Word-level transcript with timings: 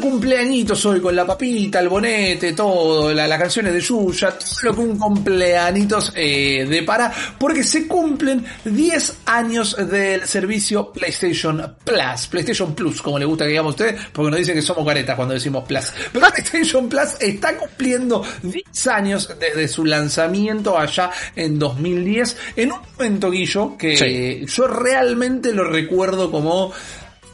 Cumpleañitos 0.00 0.84
hoy 0.86 1.00
con 1.00 1.14
la 1.14 1.26
papita, 1.26 1.80
el 1.80 1.88
bonete, 1.88 2.52
todo, 2.52 3.12
la- 3.12 3.26
las 3.26 3.38
canciones 3.38 3.72
de 3.72 3.80
Yuya, 3.80 4.30
todo 4.38 4.48
lo 4.62 4.74
que 4.74 4.80
un 4.80 4.98
cumpleañitos 4.98 6.12
eh, 6.14 6.66
depara, 6.68 7.12
porque 7.38 7.62
se 7.62 7.86
cumplen 7.86 8.44
10 8.64 9.16
años 9.26 9.76
del 9.88 10.26
servicio 10.26 10.92
PlayStation 10.92 11.76
Plus, 11.84 12.26
PlayStation 12.30 12.74
Plus, 12.74 13.00
como 13.02 13.18
le 13.18 13.24
gusta 13.24 13.44
que 13.44 13.50
digamos 13.50 13.72
a 13.72 13.74
ustedes, 13.84 14.00
porque 14.12 14.30
nos 14.30 14.38
dicen 14.40 14.54
que 14.54 14.62
somos 14.62 14.86
caretas 14.86 15.16
cuando 15.16 15.34
decimos 15.34 15.64
Plus. 15.66 15.92
Pero 16.12 16.26
PlayStation 16.34 16.88
Plus 16.88 17.08
está 17.20 17.56
cumpliendo 17.56 18.24
10 18.42 18.86
años 18.88 19.28
desde 19.38 19.68
su 19.68 19.84
lanzamiento 19.84 20.78
allá 20.78 21.10
en 21.36 21.58
2010, 21.58 22.36
en 22.56 22.72
un 22.72 22.78
momento, 22.96 23.30
Guillo, 23.30 23.76
que 23.76 24.44
yo 24.46 24.66
realmente 24.66 25.52
lo 25.52 25.64
recuerdo 25.64 26.30
como 26.30 26.72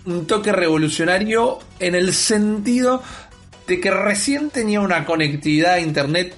un 0.07 0.27
toque 0.27 0.53
revolucionario 0.53 1.59
en 1.79 1.95
el 1.95 2.13
sentido 2.15 3.03
de 3.67 3.81
que 3.81 3.91
recién 3.91 4.51
tenía 4.51 4.81
una 4.81 5.05
conectividad 5.05 5.75
a 5.75 5.81
internet 5.81 6.35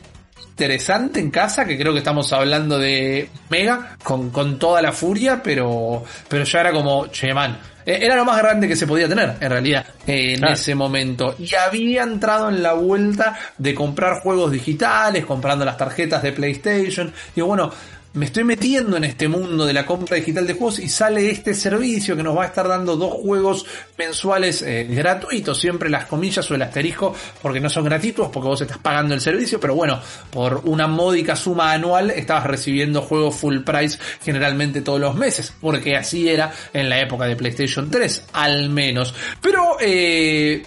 interesante 0.50 1.20
en 1.20 1.30
casa, 1.30 1.66
que 1.66 1.76
creo 1.76 1.92
que 1.92 1.98
estamos 1.98 2.32
hablando 2.32 2.78
de 2.78 3.28
Mega, 3.50 3.96
con, 4.02 4.30
con 4.30 4.58
toda 4.58 4.80
la 4.80 4.92
furia, 4.92 5.42
pero, 5.42 6.02
pero 6.28 6.44
ya 6.44 6.60
era 6.60 6.72
como, 6.72 7.08
che 7.08 7.34
man, 7.34 7.58
eh, 7.84 7.98
era 8.00 8.16
lo 8.16 8.24
más 8.24 8.38
grande 8.38 8.66
que 8.66 8.74
se 8.74 8.86
podía 8.86 9.06
tener, 9.06 9.34
en 9.38 9.50
realidad, 9.50 9.84
eh, 10.06 10.32
en 10.32 10.38
Claro. 10.38 10.54
ese 10.54 10.74
momento. 10.74 11.34
Y 11.38 11.54
había 11.54 12.04
entrado 12.04 12.48
en 12.48 12.62
la 12.62 12.72
vuelta 12.72 13.38
de 13.58 13.74
comprar 13.74 14.20
juegos 14.20 14.50
digitales, 14.50 15.26
comprando 15.26 15.64
las 15.64 15.76
tarjetas 15.76 16.22
de 16.22 16.32
PlayStation. 16.32 17.12
Digo, 17.34 17.48
bueno, 17.48 17.70
me 18.16 18.24
estoy 18.24 18.44
metiendo 18.44 18.96
en 18.96 19.04
este 19.04 19.28
mundo 19.28 19.66
de 19.66 19.74
la 19.74 19.84
compra 19.84 20.16
digital 20.16 20.46
de 20.46 20.54
juegos 20.54 20.78
y 20.78 20.88
sale 20.88 21.30
este 21.30 21.52
servicio 21.52 22.16
que 22.16 22.22
nos 22.22 22.36
va 22.36 22.44
a 22.44 22.46
estar 22.46 22.66
dando 22.66 22.96
dos 22.96 23.12
juegos 23.12 23.66
mensuales 23.98 24.62
eh, 24.62 24.86
gratuitos, 24.88 25.60
siempre 25.60 25.90
las 25.90 26.06
comillas 26.06 26.50
o 26.50 26.54
el 26.54 26.62
asterisco, 26.62 27.14
porque 27.42 27.60
no 27.60 27.68
son 27.68 27.84
gratuitos, 27.84 28.30
porque 28.32 28.48
vos 28.48 28.60
estás 28.60 28.78
pagando 28.78 29.12
el 29.12 29.20
servicio, 29.20 29.60
pero 29.60 29.74
bueno, 29.74 30.00
por 30.30 30.62
una 30.64 30.86
módica 30.86 31.36
suma 31.36 31.72
anual 31.72 32.10
estabas 32.10 32.44
recibiendo 32.44 33.02
juegos 33.02 33.36
full 33.36 33.58
price 33.58 33.98
generalmente 34.24 34.80
todos 34.80 34.98
los 35.00 35.14
meses, 35.14 35.52
porque 35.60 35.94
así 35.94 36.26
era 36.26 36.50
en 36.72 36.88
la 36.88 36.98
época 36.98 37.26
de 37.26 37.36
PlayStation 37.36 37.90
3, 37.90 38.28
al 38.32 38.70
menos. 38.70 39.14
Pero, 39.42 39.76
eh, 39.78 40.62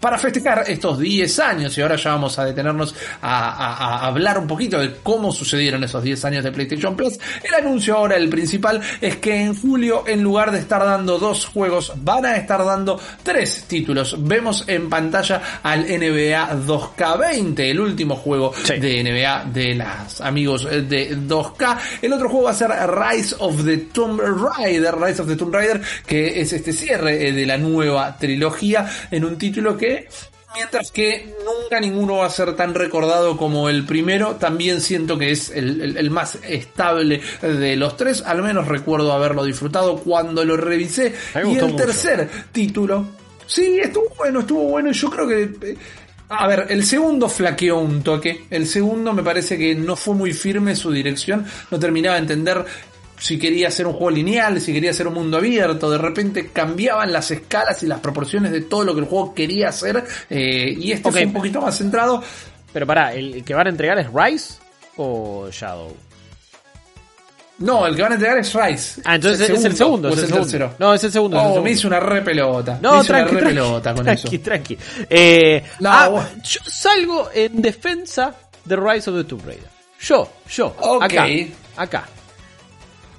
para 0.00 0.18
festejar 0.18 0.64
estos 0.66 0.98
10 0.98 1.38
años, 1.40 1.76
y 1.76 1.82
ahora 1.82 1.96
ya 1.96 2.10
vamos 2.12 2.38
a 2.38 2.44
detenernos 2.44 2.94
a, 3.22 3.50
a- 3.50 3.76
a 4.00 4.06
hablar 4.06 4.38
un 4.38 4.46
poquito 4.46 4.78
de 4.80 4.96
cómo 5.02 5.30
sucedieron 5.32 5.84
esos 5.84 6.02
10 6.02 6.24
años 6.24 6.44
de 6.44 6.52
PlayStation 6.52 6.96
Plus, 6.96 7.18
el 7.42 7.54
anuncio 7.54 7.96
ahora, 7.96 8.16
el 8.16 8.28
principal, 8.28 8.80
es 9.00 9.16
que 9.18 9.36
en 9.42 9.54
julio, 9.54 10.04
en 10.06 10.22
lugar 10.22 10.50
de 10.52 10.58
estar 10.58 10.84
dando 10.84 11.18
dos 11.18 11.44
juegos, 11.46 11.92
van 11.96 12.24
a 12.26 12.36
estar 12.36 12.64
dando 12.64 12.98
tres 13.22 13.64
títulos. 13.68 14.16
Vemos 14.18 14.64
en 14.66 14.88
pantalla 14.88 15.42
al 15.62 15.82
NBA 15.82 16.54
2K20, 16.66 17.60
el 17.60 17.80
último 17.80 18.16
juego 18.16 18.52
Sí. 18.64 18.78
de 18.78 19.02
NBA 19.02 19.44
de 19.52 19.74
los 19.74 20.20
amigos 20.20 20.64
de 20.64 21.16
2K. 21.16 21.78
El 22.02 22.12
otro 22.12 22.28
juego 22.28 22.44
va 22.46 22.50
a 22.52 22.54
ser 22.54 22.70
Rise 22.70 23.34
of 23.38 23.64
the 23.64 23.76
Tomb 23.92 24.20
Raider, 24.20 24.94
Rise 24.96 25.22
of 25.22 25.28
the 25.28 25.36
Tomb 25.36 25.54
Raider, 25.54 25.80
que 26.06 26.40
es 26.40 26.52
este 26.52 26.72
cierre 26.72 27.28
eh, 27.28 27.32
de 27.32 27.46
la 27.46 27.56
nueva 27.58 28.16
trilogía 28.18 28.88
en 29.10 29.24
un 29.24 29.36
título 29.38 29.76
que 29.76 29.89
Mientras 30.52 30.90
que 30.90 31.32
nunca 31.44 31.78
ninguno 31.78 32.16
va 32.16 32.26
a 32.26 32.30
ser 32.30 32.56
tan 32.56 32.74
recordado 32.74 33.36
como 33.36 33.68
el 33.68 33.86
primero, 33.86 34.34
también 34.34 34.80
siento 34.80 35.16
que 35.16 35.30
es 35.30 35.50
el, 35.50 35.80
el- 35.80 35.96
el 35.96 36.10
más 36.10 36.38
estable 36.42 37.20
de 37.40 37.76
los 37.76 37.96
tres. 37.96 38.22
Al 38.26 38.42
menos 38.42 38.66
recuerdo 38.66 39.12
haberlo 39.12 39.44
disfrutado 39.44 39.98
cuando 39.98 40.44
lo 40.44 40.56
revisé. 40.56 41.14
Y 41.36 41.38
el 41.38 41.46
mucho. 41.46 41.76
tercer 41.76 42.28
título, 42.50 43.06
sí, 43.46 43.78
estuvo 43.80 44.08
bueno, 44.18 44.40
estuvo 44.40 44.62
bueno. 44.64 44.90
y 44.90 44.94
Yo 44.94 45.08
creo 45.08 45.28
que 45.28 45.42
eh, 45.70 45.76
a 46.30 46.46
ver, 46.48 46.66
el 46.68 46.84
segundo 46.84 47.28
flaqueó 47.28 47.78
un 47.78 48.02
toque. 48.02 48.46
El 48.50 48.66
segundo 48.66 49.12
me 49.12 49.22
parece 49.22 49.56
que 49.56 49.74
no 49.76 49.94
fue 49.96 50.14
muy 50.14 50.32
firme 50.32 50.74
su 50.74 50.90
dirección. 50.90 51.44
No 51.70 51.78
terminaba 51.78 52.16
de 52.16 52.22
entender 52.22 52.64
si 53.20 53.38
quería 53.38 53.68
hacer 53.68 53.86
un 53.86 53.92
juego 53.92 54.10
lineal, 54.10 54.60
si 54.60 54.72
quería 54.72 54.90
hacer 54.90 55.06
un 55.06 55.14
mundo 55.14 55.36
abierto. 55.36 55.90
De 55.90 55.98
repente 55.98 56.48
cambiaban 56.52 57.12
las 57.12 57.30
escalas 57.30 57.82
y 57.82 57.86
las 57.86 58.00
proporciones 58.00 58.50
de 58.50 58.62
todo 58.62 58.82
lo 58.84 58.94
que 58.94 59.00
el 59.00 59.06
juego 59.06 59.34
quería 59.34 59.68
hacer. 59.68 60.02
eh, 60.30 60.74
y 60.76 60.90
este 60.92 61.12
fue 61.12 61.24
un 61.26 61.32
poquito 61.32 61.60
más 61.60 61.76
centrado. 61.78 62.22
Pero 62.72 62.86
pará, 62.86 63.12
¿el 63.14 63.44
que 63.44 63.54
van 63.54 63.66
a 63.66 63.70
entregar 63.70 63.98
es 63.98 64.08
Rise 64.12 64.54
o 64.96 65.48
Shadow? 65.52 65.94
No, 67.58 67.86
el 67.86 67.94
que 67.94 68.00
van 68.00 68.12
a 68.12 68.14
entregar 68.14 68.38
es 68.38 68.54
Rise. 68.54 69.02
Ah, 69.04 69.16
entonces 69.16 69.50
es 69.50 69.64
el 69.64 69.76
segundo, 69.76 70.08
es 70.08 70.14
es 70.16 70.20
el 70.22 70.28
segundo. 70.28 70.46
tercero. 70.48 70.74
No, 70.78 70.94
es 70.94 71.04
el 71.04 71.12
segundo, 71.12 71.36
es 71.36 71.42
el 71.42 71.46
Oh, 71.46 71.50
segundo. 71.52 71.64
me 71.64 71.70
hice 71.72 71.86
una 71.86 72.00
re 72.00 72.22
pelota. 72.22 72.78
No, 72.80 72.92
me 72.94 72.98
hice 73.00 73.06
tranqui, 73.08 73.30
una 73.32 73.34
re 73.34 73.40
tranqui, 73.40 73.54
pelota 73.60 73.94
con 73.94 74.04
tranqui, 74.04 74.34
eso. 74.36 74.44
tranqui. 74.44 74.78
Eh, 75.10 75.62
No, 75.80 75.90
ah, 75.92 76.08
bueno. 76.08 76.28
yo 76.42 76.60
salgo 76.66 77.28
en 77.34 77.60
defensa 77.60 78.34
de 78.64 78.76
Rise 78.76 79.10
of 79.10 79.16
the 79.18 79.24
Tomb 79.24 79.44
Raider. 79.44 79.68
Yo, 80.00 80.30
yo, 80.48 80.74
Ok. 80.78 81.02
acá, 81.02 81.26
acá. 81.76 82.08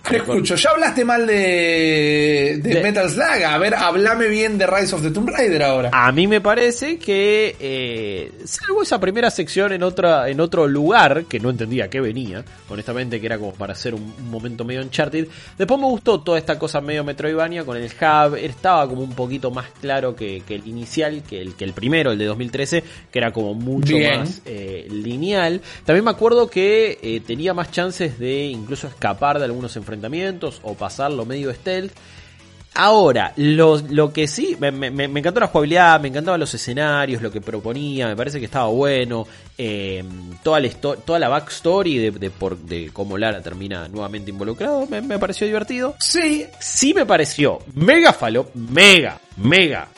Te 0.10 0.18
escucho, 0.18 0.56
ya 0.56 0.72
hablaste 0.72 1.06
mal 1.06 1.28
de, 1.28 2.60
de, 2.62 2.74
De- 2.76 2.82
Metal 2.82 3.10
Slug. 3.10 3.44
A 3.46 3.58
ver, 3.60 3.76
hablame 3.76 4.28
bien 4.28 4.58
de 4.58 4.66
Rise 4.66 4.96
of 4.96 5.04
the 5.04 5.12
Tomb 5.12 5.30
Raider 5.30 5.62
ahora. 5.64 5.90
A 5.94 6.12
mí 6.12 6.28
me 6.28 6.42
parece 6.42 6.98
que, 6.98 7.56
eh, 7.60 8.32
salvo 8.46 8.82
esa 8.82 9.00
primera 9.00 9.30
sección 9.30 9.72
en, 9.74 9.84
otra, 9.84 10.28
en 10.30 10.40
otro 10.40 10.68
lugar, 10.68 11.26
que 11.26 11.40
no 11.40 11.52
entendía 11.52 11.88
que 11.90 12.02
venía, 12.02 12.44
honestamente, 12.68 13.20
que 13.20 13.26
era 13.28 13.38
como 13.38 13.54
para 13.54 13.74
hacer 13.74 13.94
un, 13.94 14.02
un 14.18 14.30
momento 14.32 14.66
medio 14.66 14.82
Uncharted. 14.82 15.28
Después 15.58 15.80
me 15.80 15.86
gustó 15.86 16.20
toda 16.22 16.40
esta 16.40 16.58
cosa 16.58 16.82
medio 16.82 17.04
Metroidvania 17.04 17.64
con 17.64 17.78
el 17.78 17.86
hub, 17.86 18.36
estaba 18.36 18.88
como 18.90 19.02
un 19.04 19.14
poquito 19.14 19.52
más 19.52 19.68
claro 19.80 20.16
que, 20.16 20.42
que 20.48 20.56
el 20.56 20.68
inicial, 20.68 21.22
que 21.24 21.40
el, 21.42 21.54
que 21.56 21.64
el 21.64 21.74
primero, 21.74 22.12
el 22.12 22.18
de 22.18 22.26
2013, 22.26 22.84
que 23.12 23.20
era 23.20 23.32
como 23.32 23.54
mucho 23.54 23.96
Bien. 23.96 24.20
más 24.20 24.42
eh, 24.46 24.88
lineal. 24.90 25.62
También 25.86 26.04
me 26.04 26.12
acuerdo 26.12 26.50
que 26.50 26.98
eh, 27.02 27.22
tenía 27.26 27.54
más 27.54 27.70
chances 27.72 28.18
de 28.18 28.46
incluso 28.46 28.88
escapar 28.88 29.38
de 29.38 29.46
algunos 29.46 29.76
enfrentamientos 29.76 29.91
o 30.64 30.76
pasarlo 30.76 31.26
medio 31.26 31.54
stealth. 31.54 31.94
Ahora, 32.74 33.34
lo, 33.36 33.78
lo 33.90 34.14
que 34.14 34.30
sí, 34.30 34.56
me, 34.58 34.70
encantó 34.70 35.42
la 35.42 35.48
jugabilidad, 35.48 36.00
me 36.00 36.08
encantaban 36.08 36.40
los 36.40 36.54
escenarios, 36.54 37.22
lo 37.22 37.30
que 37.30 37.42
proponía, 37.42 38.08
me 38.08 38.16
parece 38.16 38.40
que 38.40 38.46
estaba 38.46 38.68
bueno. 38.68 39.28
eh, 39.58 40.04
toda, 40.42 40.62
la 40.62 40.70
toda 40.72 41.28
backstory 41.28 41.98
de, 41.98 42.32
de, 42.64 42.90
cómo 42.94 43.18
Lara 43.18 43.42
termina 43.42 43.90
nuevamente 43.90 44.32
involucrado, 44.32 44.88
me, 44.88 45.20
pareció 45.20 45.46
divertido. 45.46 45.96
Sí, 46.00 46.46
Sí 46.62 46.94
me 46.94 47.06
pareció 47.06 47.60
mega 47.76 48.14
falopa, 48.14 48.52
mega, 48.56 49.20
mega, 49.36 49.90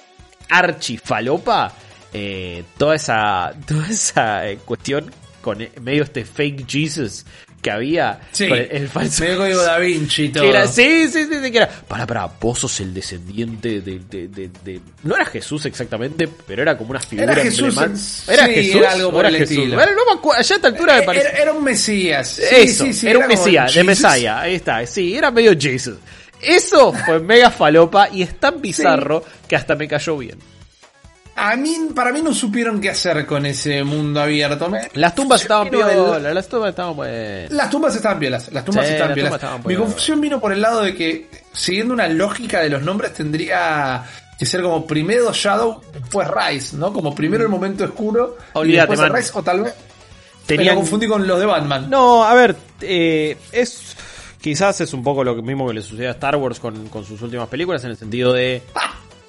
archifalopa, 0.50 1.72
eh, 2.12 2.64
toda 2.80 2.96
esa, 2.96 3.54
toda 3.68 3.88
esa 3.88 4.50
eh, 4.50 4.58
cuestión 4.66 5.12
con 5.42 5.60
medio 5.82 6.04
este 6.04 6.26
fake 6.26 6.66
Jesus 6.68 7.24
que 7.64 7.72
había 7.72 8.20
sí. 8.32 8.44
el, 8.44 8.68
el 8.72 8.90
falso 8.90 9.24
Medio 9.24 9.38
código 9.38 9.62
Da 9.64 9.80
Vinci 9.80 10.30
todo. 10.34 10.44
que 10.44 10.50
era, 10.52 10.68
sí, 10.68 11.08
sí, 11.08 11.26
sí, 11.26 11.36
sí, 11.44 11.52
que 11.52 11.58
era. 11.58 11.68
Para, 11.68 12.06
para, 12.06 12.26
vos 12.40 12.60
sos 12.60 12.80
el 12.82 12.94
descendiente 12.94 13.82
de, 13.82 14.00
de, 14.00 14.28
de, 14.28 14.50
de- 14.64 14.82
No 15.04 15.16
era 15.16 15.26
Jesús 15.26 15.66
exactamente, 15.66 16.30
pero 16.46 16.62
era 16.62 16.78
como 16.78 16.92
una 16.92 17.00
figura 17.00 17.32
Era 17.32 17.42
Jesús, 17.42 17.76
en- 17.78 18.34
¿Era 18.34 18.46
sí, 18.48 18.54
Jesús? 18.54 18.76
era 18.76 18.92
algo 18.92 19.08
¿O 19.08 19.12
por 19.12 19.22
era 19.22 19.30
el 19.30 19.38
Jesús? 19.38 19.58
estilo. 19.58 19.76
Bueno, 19.78 19.92
no 19.94 20.06
me 20.14 20.20
acuerdo, 20.20 20.40
allá 20.40 20.54
a 20.54 20.58
esta 20.58 20.68
altura 20.68 20.92
me 20.94 20.98
Era, 20.98 21.06
parece. 21.08 21.42
era 21.42 21.54
un 21.54 21.64
Mesías. 21.64 22.28
Sí, 22.28 22.44
Eso, 22.56 22.84
sí, 22.86 22.94
sí, 22.94 23.08
era 23.08 23.20
un 23.20 23.28
Mesías, 23.28 23.74
de. 23.74 23.84
Mesaya, 23.84 24.42
ahí 24.42 24.56
está, 24.56 24.86
sí, 24.86 25.16
era 25.16 25.32
medio 25.32 25.54
Jesus. 25.60 25.96
Eso 26.42 26.92
fue 26.92 27.22
mega 27.22 27.50
falopa 27.50 28.10
y 28.12 28.22
es 28.22 28.38
tan 28.38 28.62
bizarro 28.62 29.24
que 29.48 29.56
hasta 29.56 29.76
me 29.76 29.88
cayó 29.88 30.18
bien. 30.18 30.38
A 31.36 31.56
mí, 31.56 31.76
para 31.96 32.12
mí 32.12 32.22
no 32.22 32.32
supieron 32.34 32.80
qué 32.80 32.92
hacer 32.92 33.26
con 33.26 33.46
ese 33.48 33.84
mundo 33.84 34.22
abierto. 34.22 34.70
Me- 34.70 34.90
Las 34.94 35.16
tumbas 35.16 35.42
estaban 35.42 35.70
piolas, 35.70 36.22
las 36.22 36.48
tumbas 36.48 36.70
estaban 36.70 36.96
buenas. 36.96 37.52
Las 37.52 37.70
tumbas 37.72 37.96
estaban 37.96 38.20
piolas, 38.20 38.52
las 38.54 38.64
tumbas 38.66 38.86
Sí, 38.86 38.92
estaban 38.94 39.10
las 39.10 39.16
piolas. 39.16 39.40
tumbas 39.42 39.66
Mi 39.66 39.76
confusión 39.76 40.22
vino 40.22 40.40
por 40.40 40.52
el 40.54 40.62
lado 40.62 40.82
de 40.84 40.94
que, 40.96 41.28
siguiendo 41.52 41.94
una 41.94 42.08
lógica 42.08 42.60
de 42.60 42.70
los 42.70 42.84
nombres, 42.84 43.14
tendría 43.14 44.04
que 44.38 44.46
ser 44.46 44.62
como 44.62 44.86
primero 44.86 45.32
Shadow, 45.34 45.82
después 45.92 46.28
Rise, 46.30 46.78
¿no? 46.78 46.94
Como 46.94 47.16
primero 47.16 47.44
el 47.44 47.50
momento 47.50 47.84
oscuro, 47.86 48.38
Olvídate, 48.54 48.94
y 48.94 48.96
después. 48.98 49.12
Rise, 49.24 49.32
o 49.34 49.42
tal 49.44 49.62
vez. 49.62 49.74
Tenían- 50.46 50.66
Me 50.68 50.72
lo 50.74 50.78
confundí 50.82 51.08
con 51.08 51.26
los 51.28 51.40
de 51.40 51.46
Batman. 51.48 51.90
No, 51.90 52.24
a 52.26 52.34
ver, 52.36 52.56
eh, 52.82 53.38
es 53.52 53.96
quizás 54.40 54.82
es 54.82 54.94
un 54.94 55.02
poco 55.02 55.24
lo 55.24 55.36
mismo 55.42 55.66
que 55.68 55.74
le 55.74 55.82
sucede 55.82 56.08
a 56.10 56.12
Star 56.12 56.36
Wars 56.36 56.60
con, 56.60 56.90
con 56.90 57.06
sus 57.06 57.22
últimas 57.22 57.48
películas 57.48 57.84
en 57.86 57.92
el 57.92 57.98
sentido 57.98 58.34
de 58.34 58.62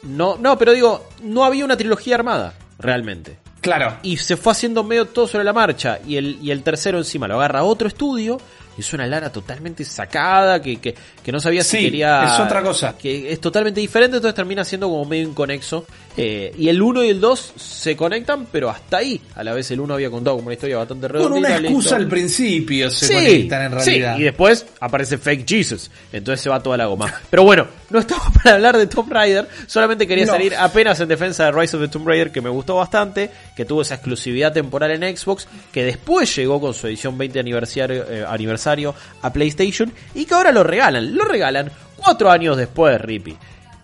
no, 0.04 0.36
no, 0.38 0.58
pero 0.58 0.72
digo, 0.72 1.08
no 1.22 1.44
había 1.44 1.64
una 1.64 1.76
trilogía 1.76 2.14
armada 2.16 2.54
realmente. 2.78 3.38
Claro. 3.60 3.96
Y 4.02 4.18
se 4.18 4.36
fue 4.36 4.52
haciendo 4.52 4.84
medio 4.84 5.06
todo 5.06 5.26
sobre 5.26 5.44
la 5.44 5.54
marcha 5.54 5.98
y 6.06 6.16
el 6.16 6.38
y 6.42 6.50
el 6.50 6.62
tercero 6.62 6.98
encima 6.98 7.26
lo 7.26 7.36
agarra 7.36 7.64
otro 7.64 7.88
estudio 7.88 8.38
es 8.80 8.92
una 8.92 9.06
Lara 9.06 9.30
totalmente 9.30 9.84
sacada, 9.84 10.60
que, 10.60 10.76
que, 10.76 10.94
que 11.22 11.32
no 11.32 11.40
sabía 11.40 11.62
si 11.62 11.78
Sí, 11.78 11.84
quería... 11.84 12.24
es 12.34 12.40
otra 12.40 12.62
cosa. 12.62 12.96
Que 12.96 13.32
es 13.32 13.40
totalmente 13.40 13.80
diferente, 13.80 14.16
entonces 14.16 14.34
termina 14.34 14.64
siendo 14.64 14.88
como 14.88 15.04
medio 15.04 15.28
inconexo. 15.28 15.86
Eh, 16.16 16.54
y 16.56 16.68
el 16.68 16.80
1 16.80 17.02
y 17.04 17.08
el 17.08 17.20
2 17.20 17.52
se 17.56 17.96
conectan, 17.96 18.46
pero 18.52 18.70
hasta 18.70 18.98
ahí. 18.98 19.20
A 19.34 19.42
la 19.42 19.52
vez 19.52 19.68
el 19.72 19.80
1 19.80 19.94
había 19.94 20.10
contado 20.10 20.36
como 20.36 20.46
una 20.46 20.54
historia 20.54 20.76
bastante 20.76 21.08
Con 21.08 21.12
redondita. 21.16 21.48
una 21.48 21.56
excusa 21.56 21.74
listo. 21.74 21.94
al 21.96 22.08
principio 22.08 22.90
se 22.90 23.06
Sí, 23.06 23.14
conectan 23.14 23.62
en 23.62 23.72
realidad. 23.72 24.14
sí, 24.16 24.20
y 24.20 24.24
después 24.24 24.66
aparece 24.80 25.18
Fake 25.18 25.44
Jesus. 25.48 25.90
Entonces 26.12 26.40
se 26.40 26.48
va 26.50 26.62
toda 26.62 26.76
la 26.76 26.86
goma. 26.86 27.12
Pero 27.30 27.42
bueno, 27.42 27.66
no 27.90 27.98
estamos 27.98 28.26
para 28.42 28.54
hablar 28.54 28.76
de 28.76 28.86
Tomb 28.86 29.10
Raider. 29.12 29.48
Solamente 29.66 30.06
quería 30.06 30.26
No. 30.26 30.32
salir 30.32 30.54
apenas 30.54 31.00
en 31.00 31.08
defensa 31.08 31.46
de 31.46 31.52
Rise 31.52 31.76
of 31.76 31.82
the 31.82 31.88
Tomb 31.88 32.06
Raider, 32.06 32.30
que 32.30 32.40
me 32.40 32.48
gustó 32.50 32.76
bastante. 32.76 33.30
Que 33.56 33.64
tuvo 33.64 33.82
esa 33.82 33.94
exclusividad 33.94 34.52
temporal 34.52 34.90
en 34.92 35.16
Xbox. 35.16 35.48
Que 35.72 35.82
después 35.82 36.34
llegó 36.36 36.60
con 36.60 36.74
su 36.74 36.86
edición 36.86 37.18
20 37.18 37.40
aniversario, 37.40 38.04
eh, 38.08 38.24
aniversario 38.26 38.63
a 39.22 39.32
PlayStation. 39.32 39.92
Y 40.14 40.24
que 40.26 40.34
ahora 40.34 40.52
lo 40.52 40.62
regalan. 40.64 41.14
Lo 41.14 41.24
regalan 41.24 41.70
cuatro 41.96 42.30
años 42.30 42.56
después, 42.56 43.00
Rippy. 43.00 43.36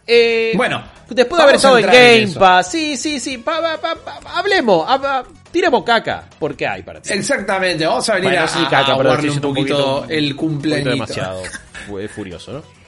Eh, 0.07 0.53
Bueno, 0.57 0.83
después 1.09 1.39
de 1.39 1.43
haber 1.43 1.55
a 1.55 1.57
estado 1.57 1.79
en 1.79 1.87
Game. 1.87 2.35
Pass, 2.39 2.71
sí, 2.73 2.97
sí, 2.97 3.21
sí, 3.21 3.39
pa- 3.39 3.61
pa- 3.81 3.95
pa- 3.95 4.19
hablemos, 4.35 4.85
hab- 4.89 5.03
hab- 5.05 5.27
tiremos 5.53 5.85
caca, 5.85 6.25
porque 6.39 6.67
hay 6.67 6.83
para 6.83 7.01
ti. 7.01 7.13
Exactamente, 7.13 7.87
vamos 7.87 8.09
a 8.09 8.15
venir 8.15 8.31
Bueno, 8.31 8.45
a, 8.45 8.49
sí, 8.49 8.59
a 8.59 8.69
caca, 8.69 8.93
aguarle 8.93 9.13
estoy 9.15 9.29
un 9.31 9.41
poquito 9.41 9.77
poquito- 10.01 10.07
el 10.13 10.35
cumpleaños. 10.37 10.85
demasiado 10.95 11.43
fu- 11.87 11.99
furioso, 12.15 12.53
¿no? 12.55 12.80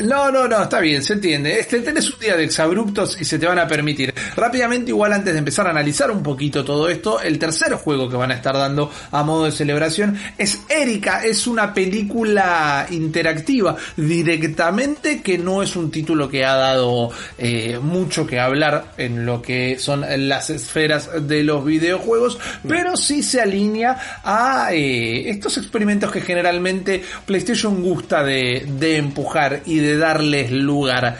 No, 0.00 0.30
no, 0.30 0.46
no, 0.46 0.62
está 0.62 0.80
bien, 0.80 1.02
se 1.02 1.14
entiende. 1.14 1.58
Este, 1.58 1.80
tenés 1.80 2.12
un 2.12 2.20
día 2.20 2.36
de 2.36 2.44
exabruptos 2.44 3.20
y 3.20 3.24
se 3.24 3.38
te 3.38 3.46
van 3.46 3.58
a 3.58 3.66
permitir. 3.66 4.14
Rápidamente, 4.36 4.90
igual 4.90 5.12
antes 5.12 5.32
de 5.32 5.38
empezar 5.40 5.66
a 5.66 5.70
analizar 5.70 6.10
un 6.10 6.22
poquito 6.22 6.64
todo 6.64 6.88
esto, 6.88 7.20
el 7.20 7.38
tercer 7.38 7.72
juego 7.74 8.08
que 8.08 8.16
van 8.16 8.30
a 8.30 8.34
estar 8.34 8.54
dando 8.54 8.90
a 9.10 9.22
modo 9.24 9.46
de 9.46 9.52
celebración 9.52 10.16
es 10.36 10.60
Erika, 10.68 11.24
es 11.24 11.46
una 11.46 11.74
película 11.74 12.86
interactiva 12.90 13.76
directamente 13.96 15.20
que 15.20 15.36
no 15.36 15.62
es 15.62 15.74
un 15.74 15.90
título 15.90 16.28
que 16.28 16.44
ha 16.44 16.54
dado 16.54 17.10
eh, 17.36 17.78
mucho 17.82 18.26
que 18.26 18.38
hablar 18.38 18.92
en 18.98 19.26
lo 19.26 19.42
que 19.42 19.78
son 19.78 20.04
las 20.28 20.50
esferas 20.50 21.10
de 21.26 21.42
los 21.42 21.64
videojuegos, 21.64 22.38
pero 22.66 22.96
sí 22.96 23.22
se 23.22 23.40
alinea 23.40 24.20
a 24.22 24.72
eh, 24.72 25.28
estos 25.28 25.58
experimentos 25.58 26.12
que 26.12 26.20
generalmente 26.20 27.02
PlayStation 27.26 27.82
gusta 27.82 28.22
de, 28.22 28.64
de 28.78 28.96
empujar 28.96 29.62
y 29.66 29.78
de 29.78 29.87
darles 29.96 30.50
lugar. 30.50 31.16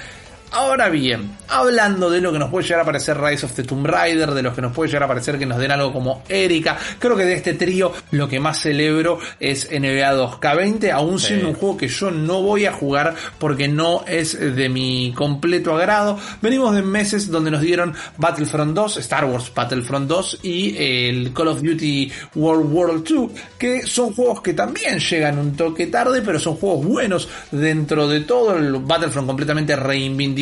Ahora 0.51 0.89
bien, 0.89 1.37
hablando 1.49 2.09
de 2.09 2.23
lo 2.23 2.33
que 2.33 2.39
nos 2.39 2.51
puede 2.51 2.67
llegar 2.67 2.81
a 2.81 2.85
parecer 2.87 3.21
Rise 3.21 3.45
of 3.45 3.53
the 3.53 3.65
Tomb 3.65 3.87
Raider, 3.87 4.31
de 4.31 4.43
lo 4.43 4.55
que 4.55 4.63
nos 4.63 4.73
puede 4.73 4.89
llegar 4.89 5.03
a 5.03 5.09
parecer 5.09 5.39
que 5.39 5.45
nos 5.45 5.59
den 5.59 5.71
algo 5.71 5.93
como 5.93 6.23
Erika, 6.27 6.79
creo 6.99 7.17
que 7.17 7.25
de 7.25 7.35
este 7.35 7.53
trío 7.53 7.93
lo 8.13 8.29
que 8.29 8.41
más 8.41 8.61
celebro 8.61 9.19
es 9.39 9.69
NBA 9.71 10.15
2K20, 10.15 10.91
aún 10.91 11.21
siendo 11.21 11.49
un 11.49 11.55
juego 11.55 11.77
que 11.77 11.89
yo 11.89 12.11
no 12.11 12.43
voy 12.43 12.65
a 12.65 12.73
jugar 12.73 13.15
porque 13.39 13.69
no 13.69 14.05
es 14.09 14.39
de 14.41 14.69
mi 14.71 15.13
completo 15.15 15.77
agrado. 15.77 16.19
Venimos 16.41 16.75
de 16.75 16.83
meses 16.83 17.31
donde 17.31 17.51
nos 17.51 17.61
dieron 17.61 17.95
Battlefront 18.17 18.75
2, 18.75 18.97
Star 18.97 19.27
Wars 19.27 19.53
Battlefront 19.55 20.09
2 20.09 20.41
y 20.45 20.77
el 20.79 21.35
Call 21.35 21.49
of 21.49 21.63
Duty 21.63 22.11
World 22.37 22.73
War 22.73 23.03
2, 23.05 23.31
que 23.59 23.83
son 23.87 24.15
juegos 24.15 24.41
que 24.41 24.55
también 24.55 24.99
llegan 24.99 25.39
un 25.39 25.55
toque 25.55 25.89
tarde, 25.89 26.23
pero 26.23 26.39
son 26.39 26.57
juegos 26.57 26.87
buenos 26.87 27.29
dentro 27.51 28.09
de 28.09 28.21
todo. 28.21 28.57
El 28.57 28.73
Battlefront 28.79 29.27
completamente 29.27 29.77
reivindicado 29.77 30.38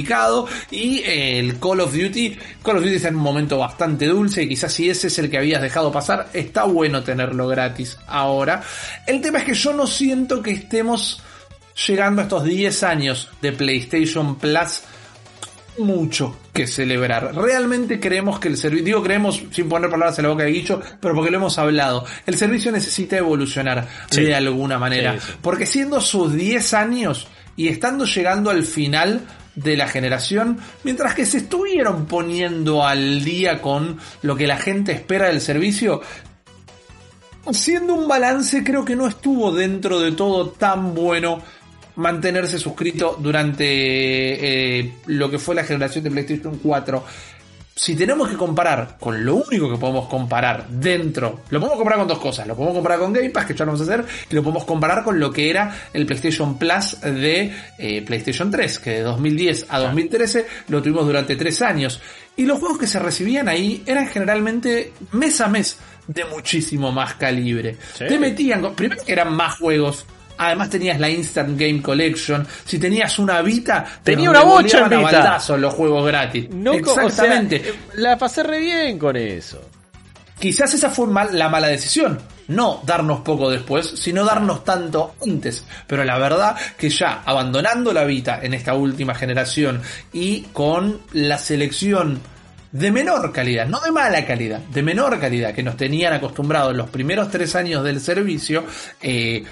y 0.70 0.98
eh, 0.98 1.38
el 1.38 1.58
Call 1.58 1.80
of 1.80 1.92
Duty, 1.94 2.36
Call 2.62 2.76
of 2.78 2.82
Duty 2.82 2.96
está 2.96 3.08
en 3.08 3.16
un 3.16 3.22
momento 3.22 3.58
bastante 3.58 4.06
dulce 4.06 4.42
y 4.42 4.48
quizás 4.48 4.72
si 4.72 4.90
ese 4.90 5.06
es 5.06 5.18
el 5.18 5.30
que 5.30 5.38
habías 5.38 5.62
dejado 5.62 5.92
pasar, 5.92 6.28
está 6.32 6.64
bueno 6.64 7.02
tenerlo 7.02 7.46
gratis 7.48 7.96
ahora. 8.06 8.62
El 9.06 9.20
tema 9.20 9.38
es 9.38 9.44
que 9.44 9.54
yo 9.54 9.72
no 9.72 9.86
siento 9.86 10.42
que 10.42 10.50
estemos 10.52 11.22
llegando 11.86 12.22
a 12.22 12.24
estos 12.24 12.44
10 12.44 12.82
años 12.82 13.30
de 13.42 13.52
PlayStation 13.52 14.36
Plus 14.36 14.82
mucho 15.78 16.36
que 16.52 16.66
celebrar. 16.66 17.34
Realmente 17.34 18.00
creemos 18.00 18.38
que 18.40 18.48
el 18.48 18.56
servicio, 18.56 18.84
digo 18.84 19.02
creemos 19.02 19.42
sin 19.50 19.68
poner 19.68 19.90
palabras 19.90 20.18
en 20.18 20.22
la 20.24 20.30
boca 20.30 20.44
de 20.44 20.52
Guillo, 20.52 20.80
pero 21.00 21.14
porque 21.14 21.30
lo 21.30 21.36
hemos 21.36 21.58
hablado, 21.58 22.04
el 22.24 22.36
servicio 22.36 22.72
necesita 22.72 23.18
evolucionar 23.18 23.86
Sí. 24.10 24.22
de 24.22 24.34
alguna 24.34 24.78
manera. 24.78 25.14
Sí, 25.14 25.26
sí. 25.26 25.32
Porque 25.42 25.66
siendo 25.66 26.00
sus 26.00 26.32
10 26.32 26.72
años 26.74 27.28
y 27.56 27.68
estando 27.68 28.04
llegando 28.06 28.50
al 28.50 28.62
final 28.64 29.20
de 29.56 29.76
la 29.76 29.88
generación, 29.88 30.58
mientras 30.84 31.14
que 31.14 31.26
se 31.26 31.38
estuvieron 31.38 32.06
poniendo 32.06 32.86
al 32.86 33.24
día 33.24 33.60
con 33.60 33.98
lo 34.22 34.36
que 34.36 34.46
la 34.46 34.58
gente 34.58 34.92
espera 34.92 35.26
del 35.26 35.40
servicio, 35.40 36.02
siendo 37.50 37.94
un 37.94 38.06
balance 38.06 38.62
creo 38.62 38.84
que 38.84 38.94
no 38.94 39.06
estuvo 39.06 39.52
dentro 39.52 39.98
de 40.00 40.12
todo 40.12 40.50
tan 40.50 40.94
bueno 40.94 41.42
mantenerse 41.96 42.58
suscrito 42.58 43.16
durante 43.18 43.64
eh, 43.64 44.92
lo 45.06 45.30
que 45.30 45.38
fue 45.38 45.54
la 45.54 45.64
generación 45.64 46.04
de 46.04 46.10
PlayStation 46.10 46.58
4. 46.62 47.04
Si 47.78 47.94
tenemos 47.94 48.30
que 48.30 48.36
comparar 48.36 48.96
con 48.98 49.22
lo 49.22 49.34
único 49.34 49.70
que 49.70 49.76
podemos 49.76 50.08
comparar 50.08 50.66
dentro, 50.66 51.42
lo 51.50 51.60
podemos 51.60 51.76
comparar 51.76 51.98
con 51.98 52.08
dos 52.08 52.18
cosas, 52.18 52.46
lo 52.46 52.56
podemos 52.56 52.74
comparar 52.74 52.98
con 52.98 53.12
Game 53.12 53.28
Pass, 53.28 53.44
que 53.44 53.52
ya 53.52 53.66
lo 53.66 53.72
vamos 53.72 53.86
a 53.86 53.92
hacer, 53.92 54.06
y 54.30 54.34
lo 54.34 54.42
podemos 54.42 54.64
comparar 54.64 55.04
con 55.04 55.20
lo 55.20 55.30
que 55.30 55.50
era 55.50 55.76
el 55.92 56.06
PlayStation 56.06 56.56
Plus 56.56 56.98
de 57.02 57.52
eh, 57.76 58.00
PlayStation 58.00 58.50
3, 58.50 58.78
que 58.78 58.90
de 58.90 59.02
2010 59.02 59.66
a 59.68 59.78
2013 59.80 60.46
lo 60.68 60.80
tuvimos 60.80 61.04
durante 61.04 61.36
tres 61.36 61.60
años. 61.60 62.00
Y 62.34 62.46
los 62.46 62.58
juegos 62.58 62.78
que 62.78 62.86
se 62.86 62.98
recibían 62.98 63.46
ahí 63.46 63.82
eran 63.84 64.08
generalmente 64.08 64.94
mes 65.12 65.38
a 65.42 65.48
mes 65.48 65.78
de 66.06 66.24
muchísimo 66.24 66.92
más 66.92 67.16
calibre. 67.16 67.76
Sí. 67.92 68.06
Te 68.08 68.18
metían, 68.18 68.74
primero 68.74 69.04
que 69.04 69.12
eran 69.12 69.36
más 69.36 69.58
juegos, 69.58 70.06
además 70.38 70.70
tenías 70.70 70.98
la 71.00 71.08
Instant 71.10 71.58
Game 71.58 71.80
Collection, 71.82 72.46
si 72.64 72.78
tenías 72.78 73.18
una 73.18 73.42
Vita, 73.42 73.84
te 74.02 74.12
Tenía 74.12 74.30
una 74.30 74.42
bocha 74.42 74.86
en 74.90 75.00
Vita. 75.00 75.38
los 75.56 75.74
juegos 75.74 76.06
gratis. 76.06 76.48
No, 76.50 76.72
co- 76.80 76.92
o 76.92 76.94
sea, 76.94 77.04
Exactamente. 77.06 77.56
eh, 77.56 77.74
la 77.94 78.16
pasé 78.18 78.42
re 78.42 78.58
bien 78.60 78.98
con 78.98 79.16
eso. 79.16 79.60
Quizás 80.38 80.74
esa 80.74 80.90
fue 80.90 81.06
mal- 81.06 81.30
la 81.38 81.48
mala 81.48 81.68
decisión. 81.68 82.18
No 82.48 82.80
darnos 82.84 83.20
poco 83.20 83.50
después, 83.50 83.86
sino 83.96 84.24
darnos 84.24 84.64
tanto 84.64 85.14
antes. 85.26 85.64
Pero 85.86 86.04
la 86.04 86.18
verdad 86.18 86.54
que 86.78 86.90
ya 86.90 87.22
abandonando 87.24 87.92
la 87.92 88.04
Vita 88.04 88.38
en 88.42 88.54
esta 88.54 88.74
última 88.74 89.14
generación 89.14 89.80
y 90.12 90.42
con 90.52 91.00
la 91.12 91.38
selección 91.38 92.20
de 92.70 92.90
menor 92.92 93.32
calidad, 93.32 93.66
no 93.66 93.80
de 93.80 93.90
mala 93.90 94.26
calidad, 94.26 94.58
de 94.60 94.82
menor 94.82 95.18
calidad 95.18 95.54
que 95.54 95.62
nos 95.62 95.76
tenían 95.78 96.12
acostumbrados 96.12 96.76
los 96.76 96.90
primeros 96.90 97.30
tres 97.30 97.56
años 97.56 97.82
del 97.82 98.00
servicio, 98.00 98.64
eh, 99.00 99.42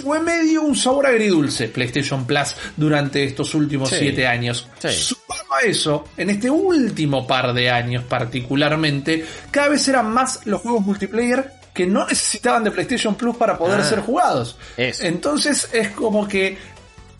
fue 0.00 0.20
medio 0.20 0.62
un 0.62 0.74
sabor 0.76 1.06
agridulce 1.06 1.68
PlayStation 1.68 2.24
Plus 2.26 2.54
durante 2.76 3.24
estos 3.24 3.54
últimos 3.54 3.90
Sí. 3.90 3.96
siete 3.98 4.26
años. 4.26 4.68
Sí. 4.80 4.88
Sumado 4.88 5.54
a 5.54 5.60
eso, 5.66 6.04
en 6.16 6.30
este 6.30 6.48
último 6.50 7.26
par 7.26 7.52
de 7.52 7.70
años 7.70 8.04
particularmente, 8.08 9.24
cada 9.50 9.68
vez 9.68 9.86
eran 9.88 10.10
más 10.12 10.40
los 10.46 10.60
juegos 10.60 10.84
multiplayer 10.84 11.52
que 11.74 11.86
no 11.86 12.06
necesitaban 12.06 12.64
de 12.64 12.70
PlayStation 12.70 13.14
Plus 13.14 13.36
para 13.36 13.56
poder 13.58 13.80
Ah. 13.80 13.84
ser 13.84 14.00
jugados. 14.00 14.56
Eso. 14.76 15.04
Entonces 15.04 15.68
es 15.72 15.88
como 15.90 16.28
que 16.28 16.58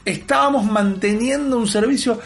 estábamos 0.04 0.64
manteniendo 0.64 1.56
un 1.58 1.66
servicio. 1.68 2.18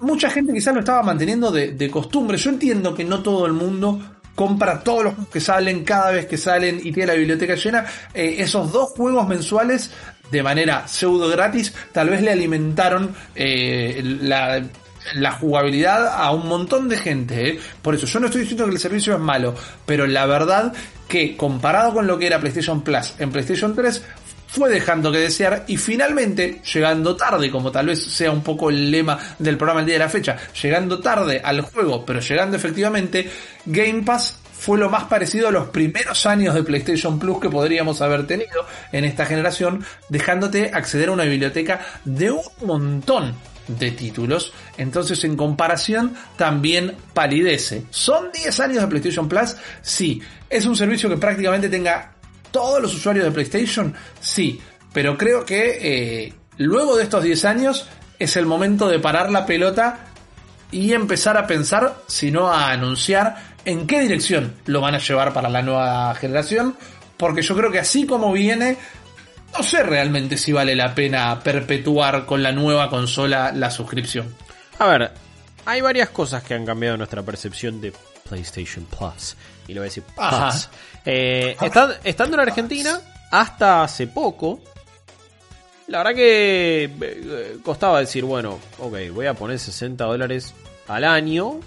Mucha 0.00 0.30
gente 0.30 0.52
quizás 0.52 0.72
lo 0.74 0.80
estaba 0.80 1.02
manteniendo 1.02 1.50
de, 1.52 1.72
de 1.72 1.90
costumbre. 1.90 2.38
Yo 2.38 2.50
entiendo 2.50 2.94
que 2.94 3.04
no 3.04 3.22
todo 3.22 3.46
el 3.46 3.52
mundo 3.52 4.00
compra 4.40 4.80
todos 4.80 5.04
los 5.04 5.28
que 5.28 5.38
salen 5.38 5.84
cada 5.84 6.12
vez 6.12 6.24
que 6.24 6.38
salen 6.38 6.80
y 6.82 6.92
tiene 6.92 7.08
la 7.08 7.12
biblioteca 7.12 7.56
llena. 7.56 7.84
Eh, 8.14 8.36
esos 8.38 8.72
dos 8.72 8.88
juegos 8.96 9.28
mensuales 9.28 9.90
de 10.30 10.42
manera 10.42 10.88
pseudo 10.88 11.28
gratis 11.28 11.74
tal 11.92 12.08
vez 12.08 12.22
le 12.22 12.30
alimentaron 12.30 13.14
eh, 13.34 14.00
la, 14.02 14.62
la 15.12 15.32
jugabilidad 15.32 16.06
a 16.06 16.30
un 16.30 16.48
montón 16.48 16.88
de 16.88 16.96
gente. 16.96 17.50
¿eh? 17.50 17.60
Por 17.82 17.94
eso 17.94 18.06
yo 18.06 18.18
no 18.18 18.28
estoy 18.28 18.40
diciendo 18.40 18.64
que 18.64 18.72
el 18.72 18.78
servicio 18.78 19.12
es 19.12 19.20
malo, 19.20 19.54
pero 19.84 20.06
la 20.06 20.24
verdad 20.24 20.72
que 21.06 21.36
comparado 21.36 21.92
con 21.92 22.06
lo 22.06 22.18
que 22.18 22.26
era 22.26 22.40
PlayStation 22.40 22.80
Plus 22.80 23.12
en 23.18 23.30
PlayStation 23.30 23.74
3 23.74 24.02
fue 24.52 24.68
dejando 24.68 25.12
que 25.12 25.18
desear 25.18 25.64
y 25.68 25.76
finalmente, 25.76 26.60
llegando 26.72 27.14
tarde, 27.16 27.50
como 27.50 27.70
tal 27.70 27.86
vez 27.86 28.02
sea 28.02 28.32
un 28.32 28.42
poco 28.42 28.70
el 28.70 28.90
lema 28.90 29.18
del 29.38 29.56
programa 29.56 29.80
el 29.80 29.86
día 29.86 29.94
de 29.94 30.00
la 30.00 30.08
fecha, 30.08 30.36
llegando 30.60 30.98
tarde 30.98 31.40
al 31.42 31.60
juego, 31.60 32.04
pero 32.04 32.20
llegando 32.20 32.56
efectivamente, 32.56 33.30
Game 33.64 34.02
Pass 34.02 34.38
fue 34.58 34.76
lo 34.76 34.90
más 34.90 35.04
parecido 35.04 35.48
a 35.48 35.52
los 35.52 35.68
primeros 35.68 36.26
años 36.26 36.54
de 36.54 36.64
PlayStation 36.64 37.18
Plus 37.18 37.40
que 37.40 37.48
podríamos 37.48 38.02
haber 38.02 38.26
tenido 38.26 38.66
en 38.92 39.04
esta 39.04 39.24
generación, 39.24 39.84
dejándote 40.08 40.70
acceder 40.74 41.08
a 41.08 41.12
una 41.12 41.24
biblioteca 41.24 41.80
de 42.04 42.32
un 42.32 42.42
montón 42.62 43.34
de 43.68 43.92
títulos, 43.92 44.52
entonces 44.76 45.22
en 45.22 45.36
comparación 45.36 46.14
también 46.36 46.96
palidece. 47.14 47.84
¿Son 47.90 48.32
10 48.32 48.60
años 48.60 48.82
de 48.82 48.88
PlayStation 48.88 49.28
Plus? 49.28 49.56
Sí. 49.80 50.20
¿Es 50.48 50.66
un 50.66 50.74
servicio 50.74 51.08
que 51.08 51.16
prácticamente 51.16 51.68
tenga 51.68 52.14
todos 52.50 52.80
los 52.80 52.94
usuarios 52.94 53.24
de 53.24 53.30
PlayStation? 53.30 53.94
Sí, 54.20 54.60
pero 54.92 55.16
creo 55.16 55.44
que 55.44 55.78
eh, 56.26 56.34
luego 56.56 56.96
de 56.96 57.04
estos 57.04 57.22
10 57.22 57.44
años 57.44 57.88
es 58.18 58.36
el 58.36 58.46
momento 58.46 58.88
de 58.88 58.98
parar 58.98 59.30
la 59.30 59.46
pelota 59.46 60.06
y 60.70 60.92
empezar 60.92 61.36
a 61.36 61.46
pensar, 61.46 61.96
si 62.06 62.30
no 62.30 62.48
a 62.48 62.70
anunciar, 62.70 63.36
en 63.64 63.86
qué 63.86 64.00
dirección 64.00 64.54
lo 64.66 64.80
van 64.80 64.94
a 64.94 64.98
llevar 64.98 65.32
para 65.32 65.48
la 65.48 65.62
nueva 65.62 66.14
generación, 66.14 66.76
porque 67.16 67.42
yo 67.42 67.56
creo 67.56 67.70
que 67.70 67.78
así 67.78 68.06
como 68.06 68.32
viene, 68.32 68.76
no 69.56 69.62
sé 69.62 69.82
realmente 69.82 70.36
si 70.36 70.52
vale 70.52 70.74
la 70.74 70.94
pena 70.94 71.40
perpetuar 71.40 72.24
con 72.24 72.42
la 72.42 72.52
nueva 72.52 72.88
consola 72.88 73.52
la 73.52 73.70
suscripción. 73.70 74.34
A 74.78 74.86
ver, 74.86 75.12
hay 75.66 75.80
varias 75.80 76.10
cosas 76.10 76.42
que 76.42 76.54
han 76.54 76.64
cambiado 76.64 76.96
nuestra 76.96 77.22
percepción 77.22 77.80
de 77.80 77.92
PlayStation 78.28 78.86
Plus. 78.86 79.36
Y 79.66 79.74
lo 79.74 79.80
voy 79.80 79.86
a 79.86 79.90
decir 79.90 80.04
Ajá. 80.16 80.52
Eh, 81.04 81.56
estando 82.04 82.34
en 82.34 82.40
Argentina, 82.40 83.00
hasta 83.30 83.82
hace 83.82 84.06
poco, 84.06 84.60
la 85.88 85.98
verdad 85.98 86.14
que 86.14 86.84
eh, 87.00 87.56
costaba 87.64 88.00
decir, 88.00 88.24
bueno, 88.24 88.58
ok, 88.78 88.96
voy 89.12 89.26
a 89.26 89.34
poner 89.34 89.58
60 89.58 90.04
dólares 90.04 90.54
al 90.88 91.04
año. 91.04 91.60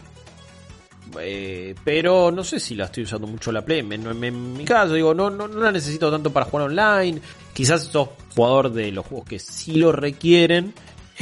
eh, 1.19 1.75
pero 1.83 2.31
no 2.31 2.43
sé 2.43 2.59
si 2.59 2.75
la 2.75 2.85
estoy 2.85 3.03
usando 3.03 3.27
mucho 3.27 3.51
la 3.51 3.63
Play. 3.63 3.79
En, 3.79 3.91
en- 3.93 4.23
en 4.23 4.53
mi 4.53 4.65
caso, 4.65 4.93
digo, 4.93 5.13
no, 5.13 5.29
no, 5.29 5.47
no 5.47 5.59
la 5.61 5.71
necesito 5.71 6.09
tanto 6.11 6.31
para 6.31 6.45
jugar 6.45 6.67
online. 6.67 7.21
Quizás 7.53 7.83
sos 7.83 8.09
jugador 8.35 8.71
de 8.71 8.91
los 8.91 9.05
juegos 9.05 9.27
que 9.27 9.39
sí 9.39 9.73
lo 9.75 9.91
requieren. 9.91 10.73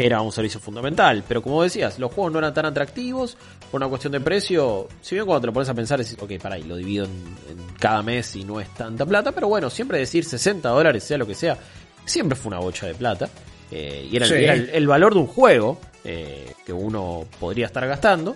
Era 0.05 0.21
un 0.21 0.31
servicio 0.31 0.59
fundamental. 0.59 1.23
Pero 1.27 1.41
como 1.41 1.63
decías, 1.63 1.99
los 1.99 2.11
juegos 2.13 2.31
no 2.33 2.39
eran 2.39 2.53
tan 2.53 2.65
atractivos. 2.65 3.37
Por 3.71 3.79
una 3.79 3.87
cuestión 3.89 4.11
de 4.13 4.19
precio. 4.19 4.87
Si 5.01 5.15
bien 5.15 5.25
cuando 5.25 5.41
te 5.41 5.47
lo 5.47 5.53
pones 5.53 5.69
a 5.69 5.73
pensar, 5.73 5.99
decís, 5.99 6.17
ok, 6.19 6.31
para 6.41 6.55
ahí, 6.55 6.63
lo 6.63 6.75
divido 6.75 7.05
en, 7.05 7.11
en 7.11 7.75
cada 7.79 8.01
mes 8.01 8.35
y 8.35 8.43
no 8.43 8.59
es 8.59 8.69
tanta 8.73 9.05
plata. 9.05 9.31
Pero 9.31 9.47
bueno, 9.47 9.69
siempre 9.69 9.97
decir 9.99 10.23
60 10.25 10.67
dólares, 10.69 11.03
sea 11.03 11.17
lo 11.17 11.25
que 11.27 11.35
sea, 11.35 11.57
siempre 12.05 12.35
fue 12.35 12.49
una 12.49 12.59
bocha 12.59 12.85
de 12.87 12.95
plata. 12.95 13.29
Eh, 13.71 14.07
y 14.11 14.15
era, 14.17 14.25
el- 14.25 14.31
Sí. 14.31 14.43
era 14.43 14.53
el, 14.53 14.69
el 14.69 14.87
valor 14.87 15.13
de 15.13 15.19
un 15.21 15.27
juego 15.27 15.79
eh, 16.03 16.53
que 16.65 16.73
uno 16.73 17.25
podría 17.39 17.67
estar 17.67 17.87
gastando. 17.87 18.35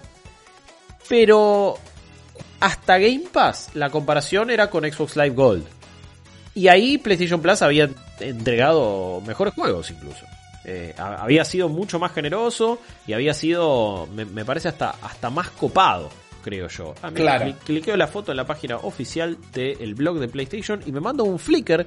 Pero 1.08 1.78
hasta 2.60 2.98
Game 2.98 3.26
Pass 3.32 3.72
la 3.74 3.90
comparación 3.90 4.50
era 4.50 4.70
con 4.70 4.84
Xbox 4.90 5.16
Live 5.16 5.32
Gold. 5.36 5.66
Y 6.54 6.68
ahí 6.70 6.98
PlayStation 6.98 7.42
Plus 7.42 7.62
había 7.62 7.90
entregado 8.20 9.22
mejores 9.28 9.54
juegos 9.54 9.92
incluso. 9.92 10.26
Eh, 10.66 10.94
ha- 10.98 11.22
había 11.24 11.46
sido 11.46 11.70
mucho 11.70 12.00
más 12.00 12.12
generoso 12.12 12.80
y 13.08 13.14
había 13.14 13.34
sido, 13.34 14.08
me, 14.16 14.26
me 14.26 14.44
parece, 14.44 14.68
hasta, 14.68 14.92
hasta 15.02 15.30
más 15.30 15.50
copado, 15.52 16.10
creo 16.44 16.68
yo. 16.68 16.94
Ah, 17.02 17.12
mira, 17.12 17.38
Claro. 17.38 17.46
cli- 17.52 17.56
cliqueo 17.66 17.96
la 17.98 18.08
foto 18.08 18.32
en 18.32 18.38
la 18.38 18.46
página 18.46 18.78
oficial 18.78 19.38
del 19.54 19.94
blog 19.96 20.18
de 20.20 20.28
PlayStation 20.28 20.82
y 20.86 20.92
me 20.92 21.00
manda 21.00 21.24
un 21.24 21.38
flicker 21.40 21.86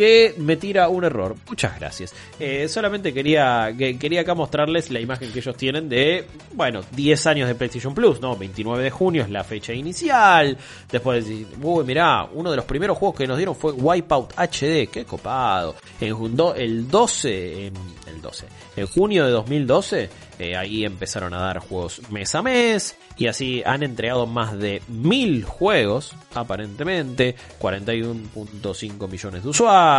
que 0.00 0.34
me 0.38 0.56
tira 0.56 0.88
un 0.88 1.04
error. 1.04 1.36
Muchas 1.46 1.78
gracias. 1.78 2.14
Eh, 2.38 2.68
solamente 2.68 3.12
quería, 3.12 3.70
que- 3.76 3.98
quería 3.98 4.22
acá 4.22 4.34
mostrarles 4.34 4.90
la 4.90 4.98
imagen 4.98 5.30
que 5.30 5.40
ellos 5.40 5.54
tienen 5.58 5.90
de, 5.90 6.24
bueno, 6.54 6.80
10 6.92 7.26
años 7.26 7.46
de 7.48 7.54
PlayStation 7.54 7.94
Plus, 7.94 8.18
¿no? 8.18 8.34
29 8.34 8.82
de 8.82 8.90
junio 8.90 9.22
es 9.22 9.28
la 9.28 9.44
fecha 9.44 9.74
inicial. 9.74 10.56
Después 10.90 11.26
decís, 11.28 11.46
uy, 11.62 11.84
mirá, 11.84 12.24
uno 12.32 12.50
de 12.50 12.56
los 12.56 12.64
primeros 12.64 12.96
juegos 12.96 13.18
que 13.18 13.26
nos 13.26 13.36
dieron 13.36 13.54
fue 13.54 13.72
Wipeout 13.72 14.32
HD, 14.38 14.88
qué 14.90 15.04
copado. 15.06 15.74
En 16.00 16.16
el 16.56 16.88
12, 16.88 17.66
en, 17.66 17.74
el 18.06 18.22
12, 18.22 18.46
en 18.76 18.86
junio 18.86 19.26
de 19.26 19.32
2012, 19.32 20.08
eh, 20.38 20.56
ahí 20.56 20.86
empezaron 20.86 21.34
a 21.34 21.40
dar 21.40 21.58
juegos 21.58 22.00
mes 22.10 22.34
a 22.34 22.40
mes. 22.40 22.96
Y 23.18 23.26
así 23.26 23.62
han 23.66 23.82
entregado 23.82 24.26
más 24.26 24.58
de 24.58 24.80
mil 24.88 25.44
juegos, 25.44 26.14
aparentemente, 26.32 27.34
41.5 27.60 29.08
millones 29.08 29.42
de 29.42 29.48
usuarios, 29.50 29.89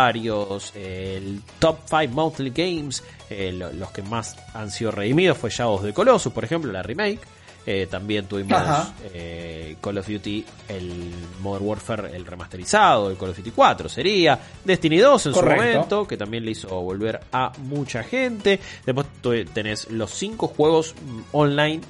el 0.74 1.40
top 1.58 1.78
5 1.88 2.08
monthly 2.12 2.50
games, 2.50 3.02
eh, 3.30 3.52
lo- 3.52 3.72
los 3.72 3.90
que 3.90 4.02
más 4.02 4.36
han 4.54 4.70
sido 4.70 4.90
redimidos 4.90 5.38
fue 5.38 5.50
Shadows 5.50 5.82
de 5.82 5.92
Colossus, 5.92 6.32
por 6.32 6.44
ejemplo, 6.44 6.70
la 6.72 6.82
remake. 6.82 7.20
Eh, 7.64 7.86
también 7.88 8.26
tuvimos 8.26 8.60
eh, 9.14 9.76
Call 9.80 9.98
of 9.98 10.08
Duty, 10.08 10.44
el 10.66 11.12
Modern 11.40 11.64
Warfare, 11.64 12.16
el 12.16 12.26
remasterizado, 12.26 13.08
el 13.08 13.16
Call 13.16 13.30
of 13.30 13.36
Duty 13.36 13.52
4 13.52 13.88
sería, 13.88 14.36
Destiny 14.64 14.98
2 14.98 15.26
en 15.26 15.32
Correcto. 15.32 15.62
su 15.62 15.68
momento, 15.72 16.08
que 16.08 16.16
también 16.16 16.44
le 16.44 16.50
hizo 16.50 16.68
volver 16.80 17.20
a 17.30 17.52
mucha 17.58 18.02
gente. 18.02 18.58
Después 18.84 19.06
tenés 19.54 19.88
los 19.92 20.10
5 20.10 20.48
juegos 20.48 20.94
mm, 21.00 21.20
online 21.36 21.80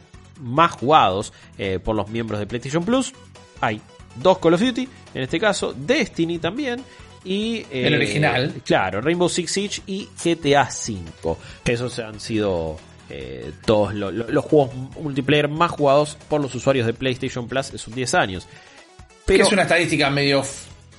más 0.42 0.72
jugados 0.72 1.32
eh, 1.56 1.78
por 1.82 1.96
los 1.96 2.08
miembros 2.08 2.38
de 2.38 2.46
PlayStation 2.46 2.84
Plus. 2.84 3.14
Hay 3.62 3.80
dos 4.16 4.36
Call 4.40 4.52
of 4.52 4.60
Duty, 4.60 4.86
en 5.14 5.22
este 5.22 5.40
caso 5.40 5.72
Destiny 5.74 6.38
también. 6.38 6.84
Y, 7.24 7.58
eh, 7.70 7.86
El 7.86 7.94
original. 7.94 8.52
Claro, 8.64 9.00
Rainbow 9.00 9.28
Six 9.28 9.50
Siege 9.52 9.82
y 9.86 10.08
GTA 10.22 10.68
V. 10.68 11.36
Esos 11.64 11.98
han 12.00 12.18
sido 12.20 12.78
eh, 13.10 13.52
todos 13.66 13.94
lo- 13.94 14.10
lo- 14.10 14.28
los 14.28 14.44
juegos 14.44 14.74
multiplayer 15.00 15.46
más 15.48 15.70
jugados 15.70 16.16
por 16.28 16.40
los 16.40 16.54
usuarios 16.54 16.86
de 16.86 16.94
PlayStation 16.94 17.46
Plus 17.46 17.70
en 17.70 17.78
sus 17.78 17.94
10 17.94 18.14
años. 18.14 18.46
Que 18.46 19.34
Pero 19.34 19.44
es 19.44 19.52
una 19.52 19.62
estadística 19.62 20.08
medio 20.10 20.42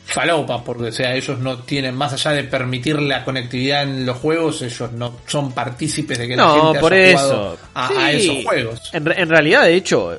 falopa, 0.06 0.64
porque 0.64 0.90
o 0.90 0.92
sea, 0.92 1.16
ellos 1.16 1.40
no 1.40 1.60
tienen, 1.60 1.96
más 1.96 2.14
allá 2.14 2.32
de 2.32 2.44
permitir 2.44 3.02
la 3.02 3.24
conectividad 3.26 3.84
en 3.84 4.06
los 4.06 4.18
juegos, 4.18 4.62
ellos 4.62 4.92
no 4.92 5.16
son 5.26 5.52
partícipes 5.54 6.18
de 6.20 6.28
que 6.28 6.36
la 6.36 6.44
no, 6.46 6.64
gente 6.66 6.80
por 6.80 6.94
haya 6.94 7.04
eso. 7.06 7.20
jugado 7.28 7.58
a, 7.74 7.86
a 7.88 8.12
Sí. 8.12 8.18
esos 8.18 8.46
juegos. 8.46 8.90
En, 8.94 9.12
en 9.12 9.30
realidad, 9.30 9.64
de 9.64 9.76
hecho, 9.76 10.18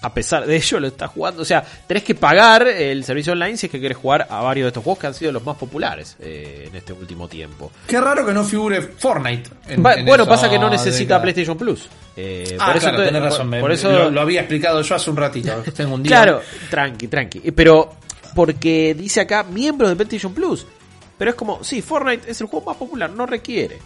a 0.00 0.14
pesar 0.14 0.46
de 0.46 0.56
ello, 0.56 0.80
lo 0.80 0.86
estás 0.88 1.10
jugando. 1.10 1.42
O 1.42 1.44
sea, 1.44 1.64
tenés 1.86 2.02
que 2.04 2.14
pagar 2.14 2.66
el 2.68 3.02
servicio 3.04 3.32
online 3.32 3.56
si 3.56 3.66
es 3.66 3.72
que 3.72 3.80
querés 3.80 3.96
jugar 3.98 4.26
a 4.30 4.40
varios 4.42 4.64
de 4.64 4.68
estos 4.68 4.84
juegos 4.84 4.98
que 5.00 5.06
han 5.08 5.14
sido 5.14 5.32
los 5.32 5.44
más 5.44 5.56
populares 5.56 6.16
eh, 6.20 6.66
en 6.68 6.76
este 6.76 6.92
último 6.92 7.26
tiempo. 7.28 7.70
Qué 7.86 8.00
raro 8.00 8.24
que 8.24 8.32
no 8.32 8.44
figure 8.44 8.80
Fortnite. 8.80 9.50
en- 9.68 9.84
Va- 9.84 9.94
en 9.94 10.06
bueno, 10.06 10.26
pasa 10.26 10.48
que 10.48 10.58
no 10.58 10.70
necesita 10.70 11.14
década. 11.14 11.22
PlayStation 11.22 11.56
Plus. 11.58 11.88
Eh, 12.16 12.56
Ah, 12.60 12.66
por 12.66 12.76
eso 12.76 12.88
claro, 12.90 13.04
tenés 13.04 13.22
razón. 13.22 13.50
por 13.60 13.72
eso 13.72 13.90
lo, 13.92 14.10
lo 14.10 14.20
había 14.20 14.40
explicado 14.40 14.82
yo 14.82 14.94
hace 14.94 15.10
un 15.10 15.16
ratito. 15.16 15.52
Tengo 15.76 15.94
un 15.94 16.02
día. 16.02 16.10
Claro, 16.10 16.42
tranqui, 16.70 17.08
tranqui. 17.08 17.40
Pero 17.52 17.94
porque 18.34 18.94
dice 18.94 19.20
acá 19.20 19.42
miembros 19.44 19.90
de 19.90 19.96
PlayStation 19.96 20.32
Plus. 20.32 20.66
Pero 21.16 21.30
es 21.30 21.36
como, 21.36 21.64
sí, 21.64 21.82
Fortnite 21.82 22.30
es 22.30 22.40
el 22.40 22.46
juego 22.46 22.66
más 22.66 22.76
popular, 22.76 23.10
no 23.10 23.26
requiere. 23.26 23.78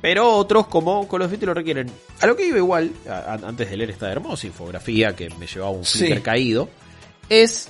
Pero 0.00 0.34
otros 0.34 0.66
como 0.66 1.06
Call 1.06 1.22
of 1.22 1.30
Duty 1.30 1.44
lo 1.46 1.54
requieren. 1.54 1.90
A 2.20 2.26
lo 2.26 2.34
que 2.36 2.46
iba 2.46 2.56
igual, 2.58 2.90
a- 3.08 3.32
a- 3.34 3.48
antes 3.48 3.68
de 3.70 3.76
leer 3.76 3.90
esta 3.90 4.10
hermosa 4.10 4.46
infografía 4.46 5.14
que 5.14 5.28
me 5.30 5.46
llevaba 5.46 5.72
un 5.72 5.84
Sí. 5.84 5.98
flicker 5.98 6.22
caído, 6.22 6.70
es 7.28 7.68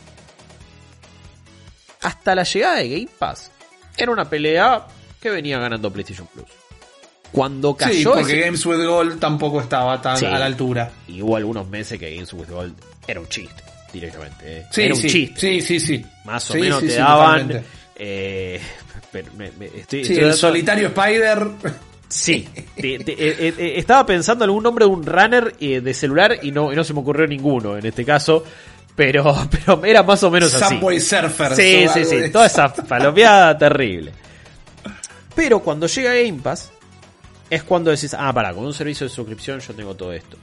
hasta 2.02 2.34
la 2.34 2.44
llegada 2.44 2.76
de 2.76 2.88
Game 2.88 3.08
Pass. 3.18 3.50
Era 3.96 4.12
una 4.12 4.28
pelea 4.28 4.86
que 5.20 5.30
venía 5.30 5.58
ganando 5.58 5.92
PlayStation 5.92 6.26
Plus. 6.28 6.46
Cuando 7.32 7.76
cayó 7.76 7.94
Sí, 7.94 8.04
porque 8.04 8.32
ese- 8.32 8.40
Games 8.40 8.66
with 8.66 8.84
Gold 8.86 9.20
tampoco 9.20 9.60
estaba 9.60 10.00
tan 10.00 10.16
Sí. 10.16 10.26
a 10.26 10.38
la 10.38 10.46
altura. 10.46 10.90
y 11.08 11.22
hubo 11.22 11.36
algunos 11.36 11.68
meses 11.68 11.98
que 11.98 12.14
Games 12.14 12.32
with 12.32 12.48
Gold 12.48 12.74
era 13.06 13.20
un 13.20 13.28
chiste, 13.28 13.62
directamente. 13.92 14.58
eh. 14.60 14.66
Sí, 14.72 14.82
era 14.82 14.94
un 14.94 15.00
sí, 15.00 15.08
chiste. 15.08 15.40
sí, 15.40 15.60
sí, 15.60 15.80
sí. 15.80 16.06
Más 16.24 16.48
o 16.50 16.54
Sí, 16.54 16.60
menos 16.60 16.80
sí, 16.80 16.86
te 16.86 16.92
sí, 16.92 16.98
daban. 16.98 17.64
eh, 17.96 18.60
pero 19.12 19.32
me- 19.34 19.50
me- 19.52 19.66
estoy, 19.66 20.04
Sí, 20.04 20.12
estoy 20.14 20.28
el 20.28 20.34
solitario 20.34 20.88
Spider. 20.88 21.48
Sí, 22.10 22.46
te- 22.76 22.98
te- 22.98 23.12
eh, 23.12 23.54
eh, 23.56 23.74
estaba 23.76 24.04
pensando 24.04 24.44
en 24.44 24.50
algún 24.50 24.64
nombre 24.64 24.84
de 24.84 24.90
un 24.90 25.06
runner 25.06 25.54
eh, 25.60 25.80
de 25.80 25.94
celular 25.94 26.38
y 26.42 26.50
no, 26.50 26.72
y 26.72 26.76
no 26.76 26.82
se 26.84 26.92
me 26.92 27.00
ocurrió 27.00 27.26
ninguno 27.26 27.78
en 27.78 27.86
este 27.86 28.04
caso. 28.04 28.44
Pero, 28.96 29.34
pero 29.50 29.84
era 29.84 30.02
más 30.02 30.22
o 30.24 30.30
menos 30.30 30.52
así. 30.54 30.74
Subway 30.76 31.00
Surfers. 31.00 31.56
Sí, 31.56 31.86
sí, 31.94 32.04
sí, 32.04 32.30
toda 32.32 32.46
esa 32.46 32.72
palopeada 32.74 33.56
terrible. 33.58 34.12
Pero 35.34 35.60
cuando 35.60 35.86
llega 35.86 36.12
Game 36.14 36.40
Pass, 36.42 36.70
es 37.48 37.62
cuando 37.62 37.90
decís, 37.90 38.14
ah, 38.18 38.32
pará, 38.32 38.52
con 38.52 38.64
un 38.64 38.74
servicio 38.74 39.06
de 39.08 39.12
suscripción 39.14 39.60
yo 39.60 39.74
tengo 39.74 39.94
todo 39.94 40.12
esto. 40.12 40.36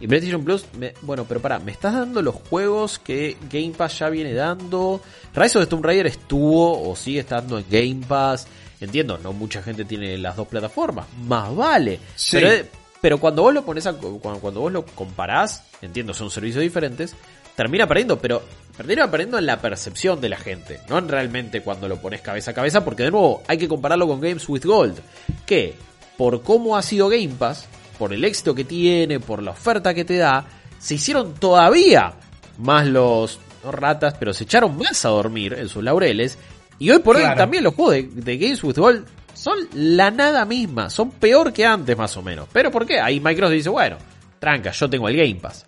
Y 0.00 0.06
PlayStation 0.06 0.42
Plus, 0.44 0.64
me- 0.78 0.94
bueno, 1.02 1.26
pero 1.28 1.40
pará, 1.40 1.58
¿me 1.58 1.72
estás 1.72 1.92
dando 1.92 2.22
los 2.22 2.34
juegos 2.36 2.98
que 2.98 3.36
Game 3.52 3.72
Pass 3.76 3.98
ya 3.98 4.08
viene 4.08 4.32
dando? 4.32 5.02
Rise 5.34 5.58
of 5.58 5.64
the 5.64 5.68
Tomb 5.70 5.84
Raider 5.84 6.06
estuvo 6.06 6.88
o 6.90 6.96
sigue 6.96 7.20
estando 7.20 7.58
en 7.58 7.66
Game 7.68 8.06
Pass. 8.06 8.46
Entiendo, 8.80 9.18
no 9.18 9.32
mucha 9.32 9.62
gente 9.62 9.84
tiene 9.84 10.16
las 10.18 10.36
dos 10.36 10.48
plataformas, 10.48 11.06
más 11.26 11.54
vale. 11.54 12.00
Sí. 12.16 12.38
Pero, 12.38 12.68
pero 13.00 13.18
cuando 13.18 13.42
vos 13.42 13.54
lo 13.54 13.64
pones 13.64 13.86
a, 13.86 13.92
cuando, 13.92 14.40
cuando 14.40 14.60
vos 14.60 14.72
lo 14.72 14.86
comparás, 14.86 15.64
entiendo, 15.82 16.14
son 16.14 16.30
servicios 16.30 16.62
diferentes, 16.62 17.14
termina 17.54 17.86
perdiendo, 17.86 18.18
pero 18.18 18.42
termina 18.76 19.10
perdiendo 19.10 19.38
en 19.38 19.46
la 19.46 19.60
percepción 19.60 20.20
de 20.20 20.30
la 20.30 20.38
gente, 20.38 20.80
no 20.88 20.98
en 20.98 21.08
realmente 21.08 21.62
cuando 21.62 21.88
lo 21.88 22.00
pones 22.00 22.22
cabeza 22.22 22.52
a 22.52 22.54
cabeza, 22.54 22.84
porque 22.84 23.02
de 23.02 23.10
nuevo 23.10 23.42
hay 23.48 23.58
que 23.58 23.68
compararlo 23.68 24.06
con 24.06 24.20
Games 24.20 24.48
with 24.48 24.64
Gold, 24.64 24.98
que 25.44 25.74
por 26.16 26.42
cómo 26.42 26.76
ha 26.76 26.82
sido 26.82 27.08
Game 27.08 27.34
Pass, 27.38 27.66
por 27.98 28.14
el 28.14 28.24
éxito 28.24 28.54
que 28.54 28.64
tiene, 28.64 29.20
por 29.20 29.42
la 29.42 29.50
oferta 29.50 29.92
que 29.92 30.06
te 30.06 30.16
da, 30.16 30.46
se 30.78 30.94
hicieron 30.94 31.34
todavía 31.34 32.14
más 32.56 32.86
los 32.86 33.38
no 33.62 33.72
ratas, 33.72 34.14
pero 34.18 34.32
se 34.32 34.44
echaron 34.44 34.76
más 34.76 35.04
a 35.04 35.10
dormir 35.10 35.54
en 35.54 35.68
sus 35.68 35.82
laureles. 35.84 36.38
Y 36.80 36.90
hoy 36.90 36.98
por 36.98 37.14
hoy 37.16 37.22
también 37.36 37.62
los 37.62 37.74
juegos 37.74 37.94
de, 37.94 38.02
de 38.02 38.38
Games 38.38 38.64
with 38.64 38.78
Gold 38.78 39.04
son 39.34 39.58
la 39.74 40.10
nada 40.10 40.44
misma, 40.46 40.90
son 40.90 41.10
peor 41.10 41.52
que 41.52 41.64
antes 41.64 41.96
más 41.96 42.16
o 42.16 42.22
menos. 42.22 42.48
¿Pero 42.52 42.70
por 42.70 42.86
qué? 42.86 42.98
Ahí 42.98 43.20
Microsoft 43.20 43.52
dice, 43.52 43.68
bueno, 43.68 43.98
tranca, 44.38 44.70
yo 44.72 44.90
tengo 44.90 45.08
el 45.08 45.16
Game 45.16 45.36
Pass. 45.36 45.66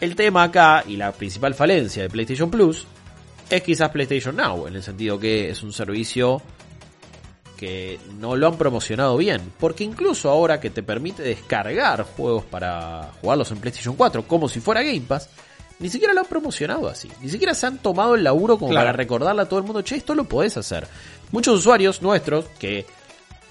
El 0.00 0.16
tema 0.16 0.44
acá 0.44 0.82
y 0.88 0.96
la 0.96 1.12
principal 1.12 1.54
falencia 1.54 2.02
de 2.02 2.08
PlayStation 2.08 2.50
Plus 2.50 2.86
es 3.50 3.62
quizás 3.62 3.90
PlayStation 3.90 4.34
Now, 4.34 4.66
en 4.66 4.76
el 4.76 4.82
sentido 4.82 5.20
que 5.20 5.50
es 5.50 5.62
un 5.62 5.74
servicio 5.74 6.40
que 7.58 7.98
no 8.18 8.34
lo 8.36 8.46
han 8.46 8.56
promocionado 8.56 9.18
bien, 9.18 9.52
porque 9.58 9.84
incluso 9.84 10.30
ahora 10.30 10.58
que 10.58 10.70
te 10.70 10.82
permite 10.82 11.22
descargar 11.22 12.04
juegos 12.04 12.44
para 12.46 13.10
jugarlos 13.20 13.50
en 13.50 13.58
PlayStation 13.58 13.94
4 13.94 14.22
como 14.22 14.48
si 14.48 14.60
fuera 14.60 14.82
Game 14.82 15.02
Pass, 15.02 15.28
ni 15.80 15.88
siquiera 15.90 16.14
lo 16.14 16.20
han 16.20 16.26
promocionado 16.26 16.88
así. 16.88 17.10
Ni 17.20 17.28
siquiera 17.28 17.54
se 17.54 17.66
han 17.66 17.78
tomado 17.78 18.14
el 18.14 18.22
laburo 18.22 18.56
como 18.58 18.70
Claro. 18.70 18.86
para 18.86 18.96
recordarle 18.96 19.42
a 19.42 19.46
todo 19.48 19.58
el 19.58 19.64
mundo, 19.66 19.82
che, 19.82 19.96
esto 19.96 20.14
lo 20.14 20.24
podés 20.24 20.56
hacer. 20.56 20.86
Muchos 21.32 21.58
usuarios 21.58 22.00
nuestros, 22.02 22.44
que 22.58 22.86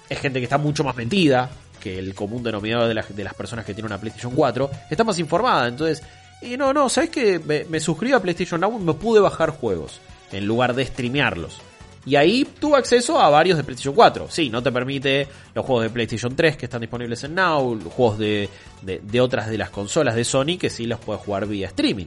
es 0.08 0.18
gente 0.18 0.38
que 0.38 0.44
está 0.44 0.56
mucho 0.58 0.82
más 0.84 0.96
metida 0.96 1.50
que 1.80 1.98
el 1.98 2.14
común 2.14 2.42
denominador 2.42 2.88
de, 2.88 2.94
las- 2.94 3.14
de 3.14 3.24
las 3.24 3.34
personas 3.34 3.64
que 3.64 3.74
tienen 3.74 3.90
una 3.92 4.00
PlayStation 4.00 4.32
4, 4.34 4.70
está 4.90 5.02
más 5.04 5.18
informada. 5.18 5.66
Entonces, 5.68 6.02
y 6.42 6.56
no, 6.56 6.72
no, 6.72 6.88
¿sabes 6.88 7.10
que 7.10 7.38
me, 7.38 7.64
me 7.64 7.80
suscribí 7.80 8.12
a 8.14 8.20
PlayStation 8.20 8.60
Now 8.60 8.78
y 8.80 8.82
me 8.84 8.94
pude 8.94 9.20
bajar 9.20 9.50
juegos 9.50 10.00
en 10.32 10.46
lugar 10.46 10.74
de 10.74 10.84
streamearlos? 10.86 11.58
Y 12.06 12.16
ahí 12.16 12.46
tuve 12.58 12.78
acceso 12.78 13.20
a 13.20 13.28
varios 13.28 13.58
de 13.58 13.64
PlayStation 13.64 13.94
4. 13.94 14.26
Sí, 14.30 14.48
no 14.48 14.62
te 14.62 14.72
permite 14.72 15.28
los 15.54 15.64
juegos 15.66 15.84
de 15.84 15.90
PlayStation 15.90 16.34
3 16.34 16.56
que 16.56 16.64
están 16.66 16.80
disponibles 16.80 17.22
en 17.24 17.34
Now, 17.34 17.78
juegos 17.90 18.18
de, 18.18 18.48
de, 18.82 19.00
de 19.04 19.20
otras 19.20 19.48
de 19.50 19.58
las 19.58 19.68
consolas 19.70 20.14
de 20.14 20.24
Sony 20.24 20.56
que 20.58 20.70
sí 20.70 20.86
los 20.86 20.98
puedes 21.00 21.22
jugar 21.22 21.46
vía 21.46 21.66
streaming. 21.66 22.06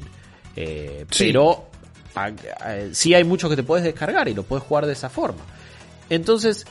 Eh, 0.56 1.06
Sí. 1.12 1.26
Pero 1.26 1.66
a- 2.16 2.26
a- 2.26 2.34
sí 2.92 3.14
hay 3.14 3.24
muchos 3.24 3.50
que 3.50 3.56
te 3.56 3.64
puedes 3.64 3.84
descargar 3.86 4.28
y 4.28 4.34
lo 4.34 4.44
puedes 4.44 4.64
jugar 4.66 4.86
de 4.88 4.94
esa 4.94 5.10
forma. 5.10 5.42
Entonces, 6.10 6.66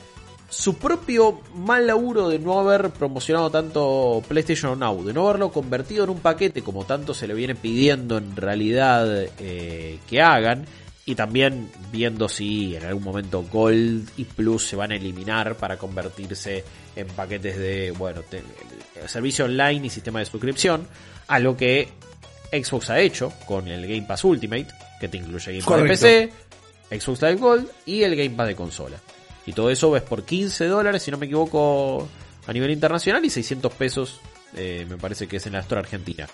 su 0.48 0.74
propio 0.76 1.40
mal 1.54 1.86
laburo 1.86 2.28
de 2.28 2.38
no 2.38 2.58
haber 2.60 2.90
promocionado 2.90 3.50
tanto 3.50 4.22
PlayStation 4.28 4.78
Now, 4.78 5.02
de 5.04 5.12
no 5.12 5.26
haberlo 5.28 5.50
convertido 5.50 6.04
en 6.04 6.10
un 6.10 6.18
paquete 6.18 6.62
como 6.62 6.84
tanto 6.84 7.14
se 7.14 7.26
le 7.26 7.34
viene 7.34 7.54
pidiendo 7.54 8.18
en 8.18 8.36
realidad 8.36 9.06
eh, 9.38 9.98
que 10.08 10.20
hagan, 10.20 10.66
y 11.04 11.14
también 11.14 11.70
viendo 11.90 12.28
si 12.28 12.76
en 12.76 12.84
algún 12.84 13.02
momento 13.02 13.42
Gold 13.50 14.08
y 14.16 14.24
Plus 14.24 14.66
se 14.66 14.76
van 14.76 14.92
a 14.92 14.96
eliminar 14.96 15.56
para 15.56 15.76
convertirse 15.76 16.64
en 16.94 17.06
paquetes 17.08 17.58
de, 17.58 17.90
bueno, 17.92 18.20
te- 18.22 18.42
servicio 19.08 19.46
online 19.46 19.86
y 19.86 19.90
sistema 19.90 20.20
de 20.20 20.26
suscripción, 20.26 20.86
a 21.26 21.38
lo 21.38 21.56
que 21.56 21.88
Xbox 22.52 22.90
ha 22.90 23.00
hecho 23.00 23.32
con 23.46 23.66
el 23.68 23.82
Game 23.86 24.02
Pass 24.02 24.24
Ultimate, 24.24 24.68
que 25.00 25.08
te 25.08 25.16
incluye 25.16 25.58
Game 25.58 25.62
Pass 25.88 26.00
de. 26.00 26.30
PC, 26.88 27.00
Xbox 27.00 27.22
Live 27.22 27.36
Gold 27.36 27.68
y 27.86 28.02
el 28.02 28.14
Game 28.14 28.30
Pass 28.36 28.46
de 28.48 28.54
consola. 28.54 28.96
Y 29.46 29.52
todo 29.54 29.70
eso 29.70 29.90
ves 29.90 30.02
por 30.02 30.24
15 30.24 30.66
dólares, 30.66 31.02
si 31.02 31.10
no 31.10 31.16
me 31.18 31.26
equivoco, 31.26 32.08
a 32.46 32.52
nivel 32.52 32.70
internacional 32.70 33.24
y 33.24 33.30
600 33.30 33.72
pesos, 33.72 34.20
eh, 34.54 34.86
me 34.88 34.96
parece 34.98 35.26
que 35.26 35.38
es 35.38 35.46
en 35.46 35.54
la 35.54 35.60
Store 35.60 35.80
Argentina. 35.80 36.28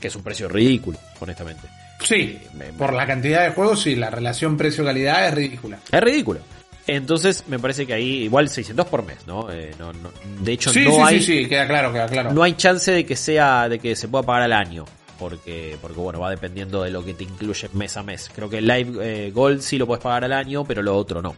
Que 0.00 0.08
es 0.08 0.16
un 0.16 0.22
precio 0.24 0.48
ridículo, 0.48 0.98
honestamente. 1.20 1.68
Sí, 2.02 2.38
Me- 2.54 2.66
me- 2.66 2.72
por 2.72 2.92
la 2.92 3.06
cantidad 3.06 3.44
de 3.44 3.50
juegos 3.50 3.86
y 3.86 3.96
la 3.96 4.10
relación 4.10 4.56
precio-calidad 4.56 5.28
es 5.28 5.34
ridícula. 5.34 5.78
Es 5.90 6.00
ridículo. 6.00 6.40
Entonces, 6.86 7.44
me 7.48 7.58
parece 7.58 7.86
que 7.86 7.92
ahí 7.92 8.22
igual 8.24 8.48
600 8.48 8.86
por 8.86 9.04
mes, 9.04 9.18
¿no? 9.26 9.50
Eh, 9.52 9.72
no, 9.78 9.92
no- 9.92 10.10
de 10.40 10.52
hecho, 10.52 10.72
Sí, 10.72 10.84
no 10.84 10.92
sí, 10.92 11.00
hay 11.04 11.20
sí, 11.22 11.42
sí, 11.42 11.48
queda 11.48 11.66
claro, 11.66 11.92
queda 11.92 12.06
claro. 12.06 12.32
no 12.32 12.42
hay 12.42 12.54
chance 12.54 12.90
de 12.90 13.04
que 13.04 13.14
sea 13.16 13.68
de 13.68 13.78
que 13.78 13.94
se 13.94 14.08
pueda 14.08 14.22
pagar 14.24 14.42
al 14.42 14.52
año 14.54 14.84
porque 15.18 15.76
porque 15.82 15.98
bueno 15.98 16.20
va 16.20 16.30
dependiendo 16.30 16.82
de 16.84 16.90
lo 16.90 17.04
que 17.04 17.12
te 17.12 17.24
incluye 17.24 17.68
mes 17.72 17.96
a 17.96 18.04
mes 18.04 18.30
creo 18.32 18.48
que 18.48 18.58
el 18.58 18.68
Live 18.68 18.92
eh, 19.02 19.30
Gold 19.32 19.60
sí 19.62 19.76
lo 19.76 19.84
puedes 19.86 20.00
pagar 20.02 20.24
al 20.24 20.32
año 20.32 20.64
pero 20.64 20.80
lo 20.80 20.96
otro 20.96 21.20
no 21.20 21.34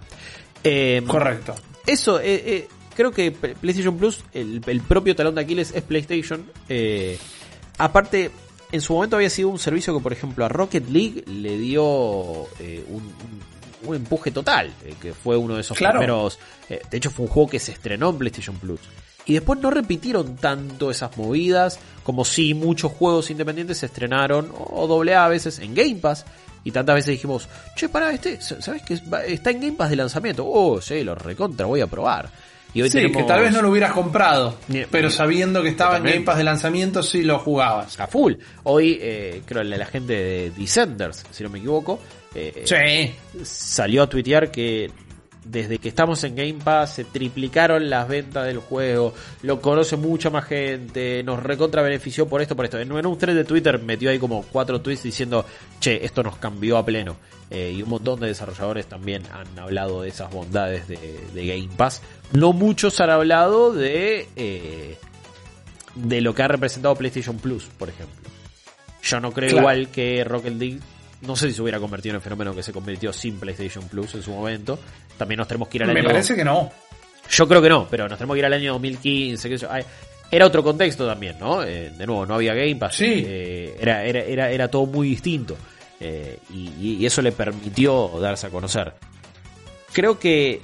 Eh, 0.63 1.03
Correcto. 1.07 1.55
eso 1.87 2.21
eh, 2.21 2.43
eh, 2.45 2.69
creo 2.95 3.11
que 3.11 3.33
PlayStation 3.33 3.97
Plus 3.97 4.23
el, 4.35 4.61
el 4.67 4.81
propio 4.83 5.17
talón 5.17 5.35
de 5.35 5.41
Aquiles 5.41 5.73
es 5.75 5.83
PlayStation 5.83 6.45
Eh, 6.69 7.17
aparte 7.79 8.31
en 8.73 8.81
su 8.81 8.93
momento 8.95 9.17
había 9.17 9.31
sido 9.31 9.49
un 9.49 9.59
servicio 9.59 9.95
que 9.97 10.03
por 10.03 10.13
ejemplo 10.13 10.45
a 10.45 10.49
Rocket 10.49 10.89
League 10.89 11.25
le 11.27 11.59
dio 11.59 12.47
eh, 12.59 12.85
un, 12.89 12.97
un- 13.03 13.51
un 13.83 13.97
empuje 13.97 14.31
total 14.31 14.71
eh, 14.85 14.95
que 15.01 15.15
fue 15.15 15.37
uno 15.39 15.55
de 15.55 15.63
esos 15.63 15.77
Claro. 15.79 16.01
primeros 16.01 16.39
eh, 16.69 16.83
de 16.91 16.97
hecho 16.99 17.11
fue 17.11 17.25
un 17.25 17.31
juego 17.33 17.49
que 17.49 17.59
se 17.59 17.73
estrenó 17.73 18.11
en 18.11 18.19
PlayStation 18.19 18.57
Plus 18.57 18.81
y 19.25 19.33
después 19.35 19.59
no 19.61 19.71
repitieron 19.71 20.37
tanto 20.37 20.91
esas 20.91 21.17
movidas 21.17 21.79
como 22.03 22.25
si 22.25 22.53
muchos 22.53 22.93
juegos 22.93 23.31
independientes 23.31 23.79
se 23.79 23.87
estrenaron 23.87 24.53
o 24.55 24.87
doble 24.87 25.15
A 25.15 25.25
a 25.25 25.29
veces 25.29 25.59
en 25.61 25.75
Game 25.75 25.97
Pass 25.97 26.25
y 26.63 26.73
tantas 26.73 26.95
veces 26.97 27.13
dijimos, 27.13 27.49
che, 27.75 27.89
pará, 27.89 28.13
este, 28.13 28.39
¿sabes 28.43 28.83
que 28.83 29.01
está 29.29 29.51
en 29.51 29.61
Game 29.61 29.73
Pass 29.79 29.89
de 29.89 29.97
lanzamiento? 29.97 30.45
Oh, 30.47 30.79
sí, 30.83 31.03
lo 31.03 31.15
recontra, 31.15 31.65
voy 31.65 31.81
a 31.81 31.87
probar. 31.87 32.29
Y 32.73 32.83
hoy 32.83 32.89
Sí, 32.89 32.99
tenemos 32.99 33.17
que 33.17 33.23
tal 33.25 33.41
vez 33.41 33.53
no 33.53 33.63
lo 33.63 33.71
hubieras 33.71 33.93
comprado, 33.93 34.57
pero 34.91 35.11
sabiendo 35.11 35.63
que 35.63 35.71
estaba 35.71 35.97
en. 35.97 36.05
Game 36.05 36.21
Pass 36.21 36.37
de 36.39 36.45
lanzamiento 36.45 37.03
sí 37.03 37.23
lo 37.23 37.39
jugabas. 37.39 37.99
a 37.99 38.07
full. 38.07 38.35
Hoy, 38.63 38.99
eh, 39.01 39.43
creo, 39.45 39.63
la, 39.65 39.77
la 39.77 39.87
gente 39.87 40.13
de 40.13 40.51
Descenders, 40.57 41.25
si 41.31 41.43
no 41.43 41.51
me 41.51 41.59
equivoco, 41.59 41.99
eh, 42.35 42.63
Sí. 42.65 43.15
salió 43.45 44.05
a 44.05 44.09
tuitear 44.09 44.51
que 44.53 44.91
desde 45.51 45.79
que 45.79 45.89
estamos 45.89 46.23
en 46.25 46.37
Game 46.37 46.59
Pass 46.63 46.95
se 46.95 47.05
triplicaron 47.05 47.91
las 47.91 48.07
ventas 48.09 48.47
del 48.47 48.59
juego, 48.59 49.13
lo 49.43 49.61
conoce 49.61 49.97
mucha 49.97 50.31
más 50.31 50.45
gente, 50.45 51.23
nos 51.25 51.43
recontra 51.43 51.83
benefició 51.83 52.29
por 52.29 52.41
esto, 52.41 52.55
por 52.55 52.65
esto. 52.65 52.79
En, 52.79 52.91
un 52.93 53.19
thread 53.19 53.35
de 53.35 53.45
Twitter 53.45 53.81
metió 53.81 54.11
ahí 54.11 54.19
como 54.19 54.43
cuatro 54.45 54.81
tweets 54.81 55.03
diciendo, 55.03 55.45
che, 55.81 56.05
esto 56.05 56.23
nos 56.23 56.37
cambió 56.37 56.77
a 56.77 56.85
pleno. 56.85 57.17
Eh, 57.51 57.73
y 57.77 57.83
un 57.83 57.89
montón 57.89 58.21
de 58.21 58.29
desarrolladores 58.29 58.87
también 58.87 59.25
han 59.33 59.59
hablado 59.59 60.03
de 60.03 60.09
esas 60.09 60.31
bondades 60.33 60.87
de, 60.87 61.19
de 61.35 61.47
Game 61.47 61.69
Pass. 61.77 62.01
No 62.33 62.53
muchos 62.53 63.01
han 63.01 63.11
hablado 63.11 63.73
de, 63.73 64.29
eh, 64.37 64.97
de 65.97 66.21
lo 66.21 66.33
que 66.33 66.43
ha 66.45 66.49
representado 66.49 66.95
PlayStation 66.95 67.39
Plus, 67.39 67.65
por 67.77 67.89
ejemplo. 67.89 68.31
Yo 69.03 69.19
no 69.19 69.33
creo 69.33 69.49
Claro. 69.49 69.63
igual 69.63 69.89
que 69.89 70.23
Rocket 70.23 70.55
League. 70.55 70.79
No 71.23 71.37
sé 71.37 71.49
si 71.49 71.55
se 71.55 71.63
hubiera 71.63 71.79
convertido 71.79 72.13
en 72.13 72.17
el 72.17 72.23
fenómeno 72.23 72.55
que 72.55 72.63
se 72.63 72.73
convirtió 72.73 73.13
sin 73.13 73.39
PlayStation 73.39 73.87
Plus 73.89 74.15
en 74.15 74.23
su 74.23 74.31
momento. 74.31 74.79
También 75.19 75.39
nos 75.39 75.49
tenemos 75.49 75.69
que 75.69 75.79
ir 75.79 75.83
al 75.85 75.93
Me 75.93 76.01
año. 76.01 76.09
parece 76.09 76.35
que 76.35 76.45
no. 76.45 76.71
Yo 77.31 77.47
creo 77.47 77.61
que 77.63 77.69
no, 77.69 77.87
pero 77.89 78.09
nos 78.09 78.19
tenemos 78.19 78.35
que 78.35 78.39
ir 78.39 78.47
al 78.47 78.53
año 78.55 78.73
2015. 78.73 79.49
qué 79.49 79.59
sé 79.59 79.63
yo. 79.67 79.73
Ay, 79.73 79.85
Era 80.31 80.47
otro 80.47 80.63
contexto 80.63 81.07
también, 81.07 81.37
¿no? 81.39 81.63
Eh, 81.63 81.91
de 81.91 82.07
nuevo, 82.07 82.25
no 82.27 82.35
había 82.35 82.55
Game 82.55 82.77
Pass. 82.77 82.97
Sí. 82.97 83.23
Eh, 83.27 83.77
era, 83.81 84.05
era, 84.05 84.21
era, 84.21 84.51
era 84.51 84.69
todo 84.69 84.87
muy 84.87 85.09
distinto. 85.11 85.57
Eh, 86.01 86.39
y, 86.55 86.97
y 86.99 87.07
eso 87.07 87.21
le 87.21 87.33
permitió 87.33 88.09
darse 88.21 88.47
a 88.47 88.51
conocer. 88.51 88.95
Creo 89.93 90.19
que 90.19 90.61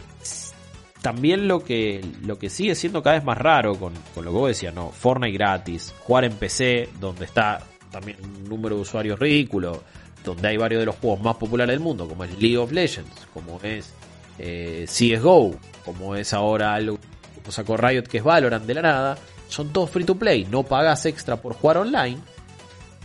también 1.03 1.47
lo 1.47 1.63
que, 1.63 2.01
lo 2.25 2.39
que 2.39 2.49
sigue 2.51 2.75
siendo 2.75 3.03
cada 3.03 3.17
vez 3.17 3.25
más 3.25 3.39
raro 3.39 3.75
con, 3.77 3.93
con 4.15 4.25
lo 4.25 4.31
que 4.33 4.37
vos 4.39 4.49
decías, 4.49 4.75
¿no? 4.75 4.91
Fortnite 4.91 5.33
gratis, 5.37 5.95
jugar 6.01 6.25
en 6.25 6.33
PC, 6.33 6.89
donde 6.99 7.27
está 7.27 7.63
también 7.93 8.17
un 8.25 8.45
número 8.49 8.77
de 8.77 8.83
usuarios 8.83 9.19
ridículo, 9.19 9.83
donde 10.27 10.49
hay 10.49 10.57
varios 10.57 10.81
de 10.81 10.87
los 10.87 10.97
juegos 10.97 11.21
más 11.21 11.37
populares 11.37 11.73
del 11.73 11.81
mundo, 11.81 12.09
como 12.09 12.25
es 12.25 12.31
League 12.39 12.59
of 12.59 12.73
Legends, 12.73 13.27
como 13.33 13.61
es 13.63 13.93
eh, 14.39 14.85
CSGO, 14.87 15.55
como 15.85 16.17
es 16.17 16.33
ahora 16.33 16.75
algo 16.75 16.99
que 17.45 17.53
sacó 17.53 17.77
Riot 17.77 18.03
que 18.03 18.19
es 18.19 18.25
Valorant 18.25 18.67
de 18.67 18.75
la 18.75 18.83
nada, 18.83 19.19
son 19.49 19.73
todos 19.73 19.89
free 19.89 20.05
to 20.05 20.17
play, 20.17 20.45
no 20.45 20.65
pagas 20.65 21.07
extra 21.07 21.37
por 21.37 21.55
jugar 21.55 21.79
online. 21.79 22.19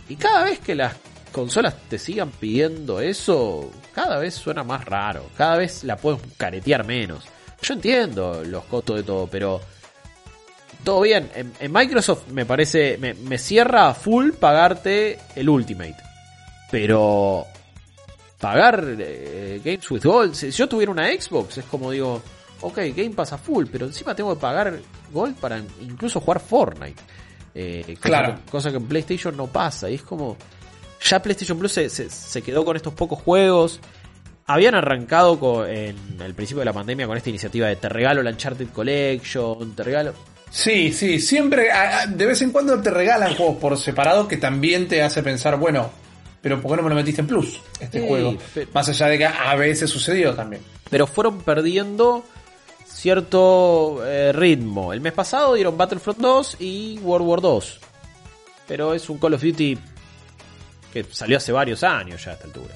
Y 0.08 0.16
cada 0.16 0.44
vez 0.44 0.58
que 0.58 0.74
las 0.74 0.94
consolas 1.30 1.76
te 1.88 1.96
sigan 1.96 2.30
pidiendo 2.30 3.00
eso, 3.00 3.70
cada 3.94 4.18
vez 4.18 4.34
suena 4.34 4.64
más 4.64 4.84
raro, 4.84 5.30
cada 5.36 5.56
vez 5.56 5.84
la 5.84 5.96
puedes 5.96 6.20
caretear 6.36 6.84
menos. 6.84 7.24
Yo 7.62 7.74
entiendo 7.74 8.42
los 8.44 8.64
costos 8.64 8.96
de 8.96 9.02
todo, 9.04 9.28
pero 9.28 9.60
todo 10.82 11.02
bien. 11.02 11.30
En, 11.36 11.72
Microsoft 11.72 12.26
me 12.32 12.44
parece, 12.44 12.98
me 12.98 13.38
cierra 13.38 13.90
a 13.90 13.94
full 13.94 14.32
pagarte 14.32 15.20
el 15.36 15.48
Ultimate. 15.48 16.11
Pero 16.72 17.46
pagar 18.40 18.84
eh, 18.98 19.60
Games 19.64 19.88
with 19.90 20.02
Gold, 20.02 20.34
si 20.34 20.50
yo 20.50 20.68
tuviera 20.68 20.90
una 20.90 21.06
Xbox, 21.08 21.58
es 21.58 21.64
como 21.66 21.90
digo, 21.92 22.20
ok, 22.62 22.78
Game 22.96 23.10
Pass 23.10 23.34
a 23.34 23.38
full, 23.38 23.66
pero 23.70 23.86
encima 23.86 24.14
tengo 24.16 24.34
que 24.34 24.40
pagar 24.40 24.80
Gold 25.12 25.36
para 25.36 25.58
incluso 25.80 26.18
jugar 26.20 26.40
Fortnite. 26.40 27.00
Eh, 27.54 27.82
cosa 27.96 28.00
Claro. 28.08 28.34
que- 28.44 28.50
cosa 28.50 28.70
que 28.70 28.78
en 28.78 28.86
PlayStation 28.86 29.36
no 29.36 29.46
pasa. 29.46 29.88
Y 29.90 29.94
es 29.94 30.02
como. 30.02 30.36
Ya 31.04 31.20
PlayStation 31.20 31.58
Plus 31.58 31.72
se, 31.72 31.90
se- 31.90 32.08
se 32.08 32.42
quedó 32.42 32.64
con 32.64 32.76
estos 32.76 32.94
pocos 32.94 33.20
juegos. 33.20 33.80
Habían 34.46 34.74
arrancado 34.74 35.38
con- 35.38 35.68
en 35.68 35.96
el 36.20 36.34
principio 36.34 36.60
de 36.60 36.64
la 36.66 36.72
pandemia 36.72 37.06
con 37.06 37.16
esta 37.16 37.28
iniciativa 37.28 37.66
de 37.68 37.76
te 37.76 37.88
regalo 37.88 38.22
la 38.22 38.30
Uncharted 38.30 38.68
Collection, 38.68 39.74
te 39.76 39.82
regalo. 39.82 40.14
Sí, 40.50 40.92
sí, 40.92 41.18
siempre, 41.20 41.68
de 42.08 42.26
vez 42.26 42.40
en 42.42 42.50
cuando 42.52 42.80
te 42.80 42.90
regalan 42.90 43.34
juegos 43.34 43.56
por 43.56 43.76
separado 43.78 44.28
que 44.28 44.36
también 44.36 44.86
te 44.88 45.02
hace 45.02 45.22
pensar, 45.22 45.56
bueno, 45.58 45.90
pero 46.42 46.60
¿por 46.60 46.72
qué 46.72 46.76
no 46.76 46.82
me 46.82 46.88
lo 46.90 46.94
metiste 46.96 47.20
en 47.22 47.26
Plus, 47.28 47.60
este 47.80 48.00
Sí, 48.02 48.06
juego? 48.08 48.36
pero- 48.52 48.70
Más 48.74 48.88
allá 48.88 49.06
de 49.06 49.18
que 49.18 49.24
a 49.26 49.54
veces 49.54 49.88
sucedió 49.88 50.34
también. 50.34 50.60
Pero 50.90 51.06
fueron 51.06 51.40
perdiendo 51.40 52.24
cierto 52.86 54.00
eh, 54.06 54.32
ritmo. 54.32 54.92
El 54.92 55.00
mes 55.00 55.12
pasado 55.12 55.54
dieron 55.54 55.76
Battlefront 55.76 56.18
2 56.18 56.56
y 56.60 56.98
World 57.02 57.26
War 57.26 57.40
2. 57.40 57.80
Pero 58.68 58.94
es 58.94 59.08
un 59.10 59.18
Call 59.18 59.34
of 59.34 59.42
Duty 59.42 59.78
que 60.92 61.04
salió 61.10 61.38
hace 61.38 61.52
varios 61.52 61.82
años 61.82 62.22
ya 62.24 62.32
a 62.32 62.34
esta 62.34 62.46
altura. 62.46 62.74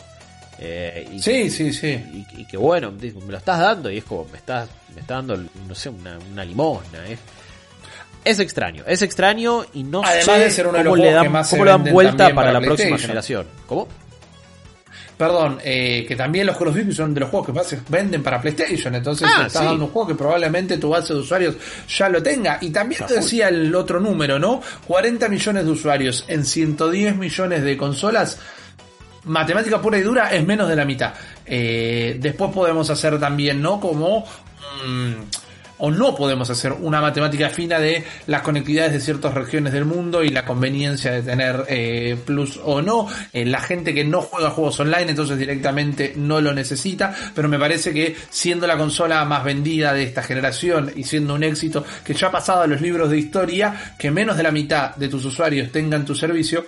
Eh, 0.59 1.09
y, 1.13 1.21
Sí, 1.21 1.51
sí, 1.51 1.73
sí. 1.73 1.89
y, 1.89 2.41
y 2.41 2.47
que 2.47 2.57
bueno, 2.57 2.91
me 2.91 3.11
lo 3.33 3.37
estás 3.39 3.59
dando 3.61 3.91
y 3.91 3.99
es 3.99 4.05
como 4.05 4.25
me 4.33 4.39
estás, 4.39 4.69
me 4.95 5.03
está 5.03 5.15
dando, 5.17 5.37
no 5.69 5.75
sé, 5.75 5.91
una, 5.91 6.19
una 6.33 6.45
limosna. 6.45 7.07
Es, 7.07 7.19
es 8.31 8.39
extraño, 8.41 8.85
es 8.87 9.03
extraño 9.03 9.65
y 9.75 9.83
no 9.85 10.03
Además 10.05 10.25
sé 10.25 10.39
de 10.39 10.51
ser 10.51 10.67
uno 10.67 10.79
de 10.79 10.85
cómo 10.85 10.97
los 10.97 11.05
le 11.07 11.13
dan, 11.13 11.23
que 11.25 11.29
más 11.31 11.49
se 11.49 11.57
cómo 11.57 11.65
le 11.65 11.71
dan 11.71 11.85
vuelta 11.85 12.35
para, 12.35 12.53
la 12.53 12.61
próxima 12.61 12.99
generación. 12.99 13.47
¿Cómo? 13.67 13.89
Perdón, 15.17 15.59
eh, 15.65 16.05
que 16.07 16.15
también 16.15 16.47
los 16.47 16.59
Call 16.59 16.69
of 16.69 16.77
Duty 16.77 16.93
son 16.93 17.15
de 17.15 17.21
los 17.21 17.31
juegos 17.31 17.47
que 17.47 17.53
más 17.55 17.67
se 17.67 17.81
venden 17.89 18.23
para 18.23 18.39
PlayStation, 18.39 18.95
entonces 18.95 19.27
Ah, 19.31 19.41
te 19.41 19.47
estás 19.47 19.63
sí. 19.63 19.69
dando 19.69 19.87
un 19.87 19.91
juego 19.91 20.09
que 20.09 20.15
probablemente 20.15 20.77
tu 20.77 20.91
base 20.91 21.15
de 21.15 21.21
usuarios 21.21 21.57
ya 21.89 22.11
lo 22.11 22.23
tenga. 22.23 22.59
Y 22.61 22.69
también 22.69 23.01
Ya 23.01 23.07
te 23.07 23.15
decía 23.15 23.49
el 23.49 23.75
otro 23.75 23.99
número, 23.99 24.39
¿no? 24.39 24.61
40 24.87 25.27
millones 25.31 25.65
de 25.65 25.71
usuarios 25.71 26.25
en 26.29 26.45
110 26.45 27.17
millones 27.17 27.63
de 27.63 27.77
consolas. 27.79 28.39
matemática 29.25 29.81
pura 29.81 29.99
y 29.99 30.03
dura 30.03 30.29
es 30.31 30.47
menos 30.47 30.69
de 30.69 30.77
la 30.77 30.85
mitad. 30.85 31.15
Eh, 31.47 32.17
después 32.21 32.53
podemos 32.53 32.89
hacer 32.91 33.19
también, 33.19 33.63
¿no? 33.63 33.81
Como... 33.81 34.25
mm, 34.87 35.13
o 35.79 35.91
no 35.91 36.15
podemos 36.15 36.49
hacer 36.51 36.73
una 36.73 37.01
matemática 37.01 37.49
fina 37.49 37.79
de 37.79 38.05
las 38.27 38.43
conectividades 38.43 38.93
de 38.93 39.01
ciertas 39.01 39.35
regiones 39.35 39.73
del 39.73 39.85
mundo 39.85 40.23
y 40.23 40.31
la 40.31 40.45
conveniencia 40.45 41.13
de 41.13 41.23
tener 41.23 41.65
eh, 41.69 42.17
plus 42.25 42.59
o 42.63 42.83
no. 42.83 43.09
Eh, 43.33 43.45
la 43.45 43.61
gente 43.61 43.95
que 43.95 44.05
no 44.05 44.23
juega 44.23 44.51
juegos 44.51 44.81
online 44.81 45.11
entonces 45.11 45.39
directamente 45.39 46.15
no 46.17 46.41
lo 46.41 46.53
necesita, 46.53 47.15
pero 47.35 47.49
me 47.49 47.59
parece 47.59 47.93
que 47.93 48.17
siendo 48.31 48.67
la 48.67 48.77
consola 48.77 49.25
más 49.25 49.45
vendida 49.45 49.93
de 49.93 50.05
esta 50.05 50.23
generación 50.23 50.93
y 50.95 51.05
siendo 51.05 51.35
un 51.35 51.43
éxito 51.43 51.85
que 52.05 52.15
ya 52.15 52.29
ha 52.29 52.33
pasado 52.33 52.63
a 52.63 52.67
los 52.67 52.81
libros 52.81 53.11
de 53.11 53.19
historia, 53.19 53.95
que 53.99 54.11
menos 54.11 54.37
de 54.37 54.43
la 54.43 54.51
mitad 54.51 54.95
de 54.97 55.09
tus 55.09 55.25
usuarios 55.25 55.71
tengan 55.71 56.05
tu 56.05 56.15
servicio, 56.15 56.65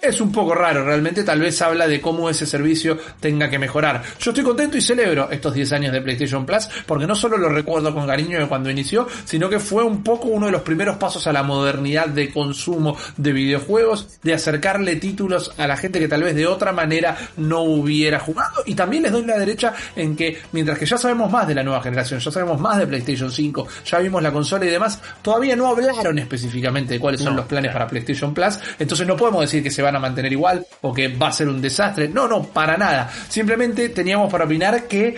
es 0.00 0.20
un 0.20 0.30
poco 0.30 0.54
raro, 0.54 0.84
realmente 0.84 1.24
tal 1.24 1.40
vez 1.40 1.60
habla 1.62 1.88
de 1.88 2.00
cómo 2.00 2.30
ese 2.30 2.46
servicio 2.46 2.98
tenga 3.20 3.50
que 3.50 3.58
mejorar. 3.58 4.02
Yo 4.20 4.30
estoy 4.30 4.44
contento 4.44 4.76
y 4.76 4.80
celebro 4.80 5.28
estos 5.30 5.54
10 5.54 5.72
años 5.72 5.92
de 5.92 6.00
PlayStation 6.00 6.46
Plus 6.46 6.68
porque 6.86 7.06
no 7.06 7.14
solo 7.14 7.36
lo 7.36 7.48
recuerdo 7.48 7.92
con 7.94 8.06
cariño 8.06 8.38
de 8.38 8.46
cuando 8.46 8.70
inició, 8.70 9.06
sino 9.24 9.48
que 9.48 9.58
fue 9.58 9.84
un 9.84 10.02
poco 10.02 10.28
uno 10.28 10.46
de 10.46 10.52
los 10.52 10.62
primeros 10.62 10.96
pasos 10.96 11.26
a 11.26 11.32
la 11.32 11.42
modernidad 11.42 12.08
de 12.08 12.32
consumo 12.32 12.96
de 13.16 13.32
videojuegos, 13.32 14.20
de 14.22 14.34
acercarle 14.34 14.96
títulos 14.96 15.52
a 15.56 15.66
la 15.66 15.76
gente 15.76 15.98
que 15.98 16.08
tal 16.08 16.22
vez 16.22 16.34
de 16.34 16.46
otra 16.46 16.72
manera 16.72 17.16
no 17.36 17.62
hubiera 17.62 18.20
jugado. 18.20 18.62
Y 18.66 18.74
también 18.74 19.02
les 19.02 19.12
doy 19.12 19.24
la 19.24 19.38
derecha 19.38 19.74
en 19.94 20.14
que 20.14 20.38
mientras 20.52 20.78
que 20.78 20.86
ya 20.86 20.98
sabemos 20.98 21.30
más 21.30 21.48
de 21.48 21.54
la 21.54 21.62
nueva 21.62 21.82
generación, 21.82 22.20
ya 22.20 22.30
sabemos 22.30 22.60
más 22.60 22.78
de 22.78 22.86
PlayStation 22.86 23.30
5, 23.30 23.68
ya 23.84 23.98
vimos 23.98 24.22
la 24.22 24.32
consola 24.32 24.64
y 24.66 24.70
demás, 24.70 25.00
todavía 25.22 25.56
no 25.56 25.68
hablaron 25.68 26.18
específicamente 26.18 26.94
de 26.94 27.00
cuáles 27.00 27.20
son 27.20 27.34
No, 27.34 27.38
los 27.38 27.46
planes 27.46 27.72
para 27.72 27.86
PlayStation 27.86 28.32
Plus, 28.32 28.58
entonces 28.78 29.06
no 29.06 29.16
podemos 29.16 29.40
decir 29.40 29.62
que 29.62 29.70
se 29.70 29.82
van 29.86 29.96
a 29.96 30.00
mantener 30.00 30.32
igual 30.32 30.66
o 30.82 30.92
que 30.92 31.08
va 31.08 31.28
a 31.28 31.32
ser 31.32 31.48
un 31.48 31.60
desastre. 31.60 32.08
No, 32.08 32.28
no, 32.28 32.42
para 32.42 32.76
nada. 32.76 33.10
Simplemente 33.28 33.88
teníamos 33.90 34.30
para 34.30 34.44
opinar 34.44 34.86
que 34.86 35.16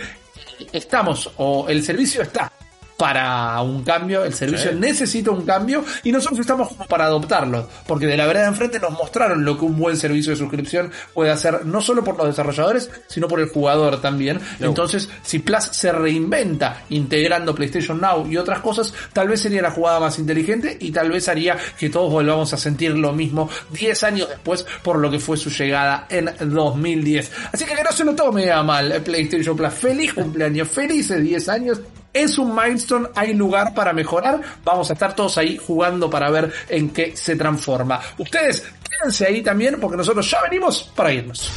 estamos 0.72 1.30
o 1.36 1.66
el 1.68 1.82
servicio 1.82 2.22
está 2.22 2.52
para 2.98 3.62
un 3.62 3.84
cambio, 3.84 4.24
el 4.24 4.34
servicio 4.34 4.72
Sí. 4.72 4.76
necesita 4.76 5.30
un 5.30 5.46
cambio 5.46 5.84
y 6.02 6.10
nosotros 6.12 6.40
estamos 6.40 6.68
como 6.68 6.84
para 6.86 7.04
adoptarlo, 7.06 7.68
porque 7.86 8.06
de 8.06 8.16
la 8.16 8.26
verdad 8.26 8.48
enfrente 8.48 8.80
nos 8.80 8.90
mostraron 8.90 9.44
lo 9.44 9.56
que 9.56 9.64
un 9.64 9.78
buen 9.78 9.96
servicio 9.96 10.32
de 10.32 10.36
suscripción 10.36 10.90
puede 11.14 11.30
hacer, 11.30 11.64
no 11.64 11.80
solo 11.80 12.02
por 12.02 12.18
los 12.18 12.26
desarrolladores, 12.26 12.90
sino 13.06 13.28
por 13.28 13.38
el 13.40 13.48
jugador 13.48 14.00
también. 14.00 14.40
No. 14.58 14.66
Entonces, 14.66 15.08
si 15.22 15.38
Plus 15.38 15.64
se 15.70 15.92
reinventa 15.92 16.82
integrando 16.90 17.54
PlayStation 17.54 18.00
Now 18.00 18.26
y 18.28 18.36
otras 18.36 18.58
cosas, 18.58 18.92
tal 19.12 19.28
vez 19.28 19.40
sería 19.40 19.62
la 19.62 19.70
jugada 19.70 20.00
más 20.00 20.18
inteligente 20.18 20.76
y 20.80 20.90
tal 20.90 21.10
vez 21.10 21.28
haría 21.28 21.56
que 21.78 21.90
todos 21.90 22.10
volvamos 22.10 22.52
a 22.52 22.56
sentir 22.56 22.96
lo 22.98 23.12
mismo 23.12 23.48
10 23.70 24.02
años 24.02 24.28
después 24.28 24.66
por 24.82 24.98
lo 24.98 25.08
que 25.08 25.20
fue 25.20 25.36
su 25.36 25.50
llegada 25.50 26.06
en 26.10 26.30
2010. 26.40 27.30
Así 27.52 27.64
que 27.64 27.76
que 27.76 27.84
no 27.84 27.92
se 27.92 28.04
lo 28.04 28.14
tome 28.16 28.50
a 28.50 28.64
mal 28.64 29.00
PlayStation 29.04 29.56
Plus. 29.56 29.72
Feliz 29.74 30.14
cumpleaños, 30.14 30.66
felices 30.66 31.22
10 31.22 31.48
años. 31.48 31.80
Es 32.12 32.38
un 32.38 32.54
milestone, 32.54 33.08
hay 33.14 33.34
lugar 33.34 33.74
para 33.74 33.92
mejorar. 33.92 34.40
Vamos 34.64 34.90
a 34.90 34.94
estar 34.94 35.14
todos 35.14 35.38
ahí 35.38 35.56
jugando 35.58 36.08
para 36.08 36.30
ver 36.30 36.52
en 36.68 36.90
qué 36.90 37.16
se 37.16 37.36
transforma. 37.36 38.00
Ustedes 38.18 38.64
quédense 38.88 39.26
ahí 39.26 39.42
también 39.42 39.78
porque 39.80 39.96
nosotros 39.96 40.28
ya 40.30 40.42
venimos 40.42 40.82
para 40.94 41.12
irnos. 41.12 41.52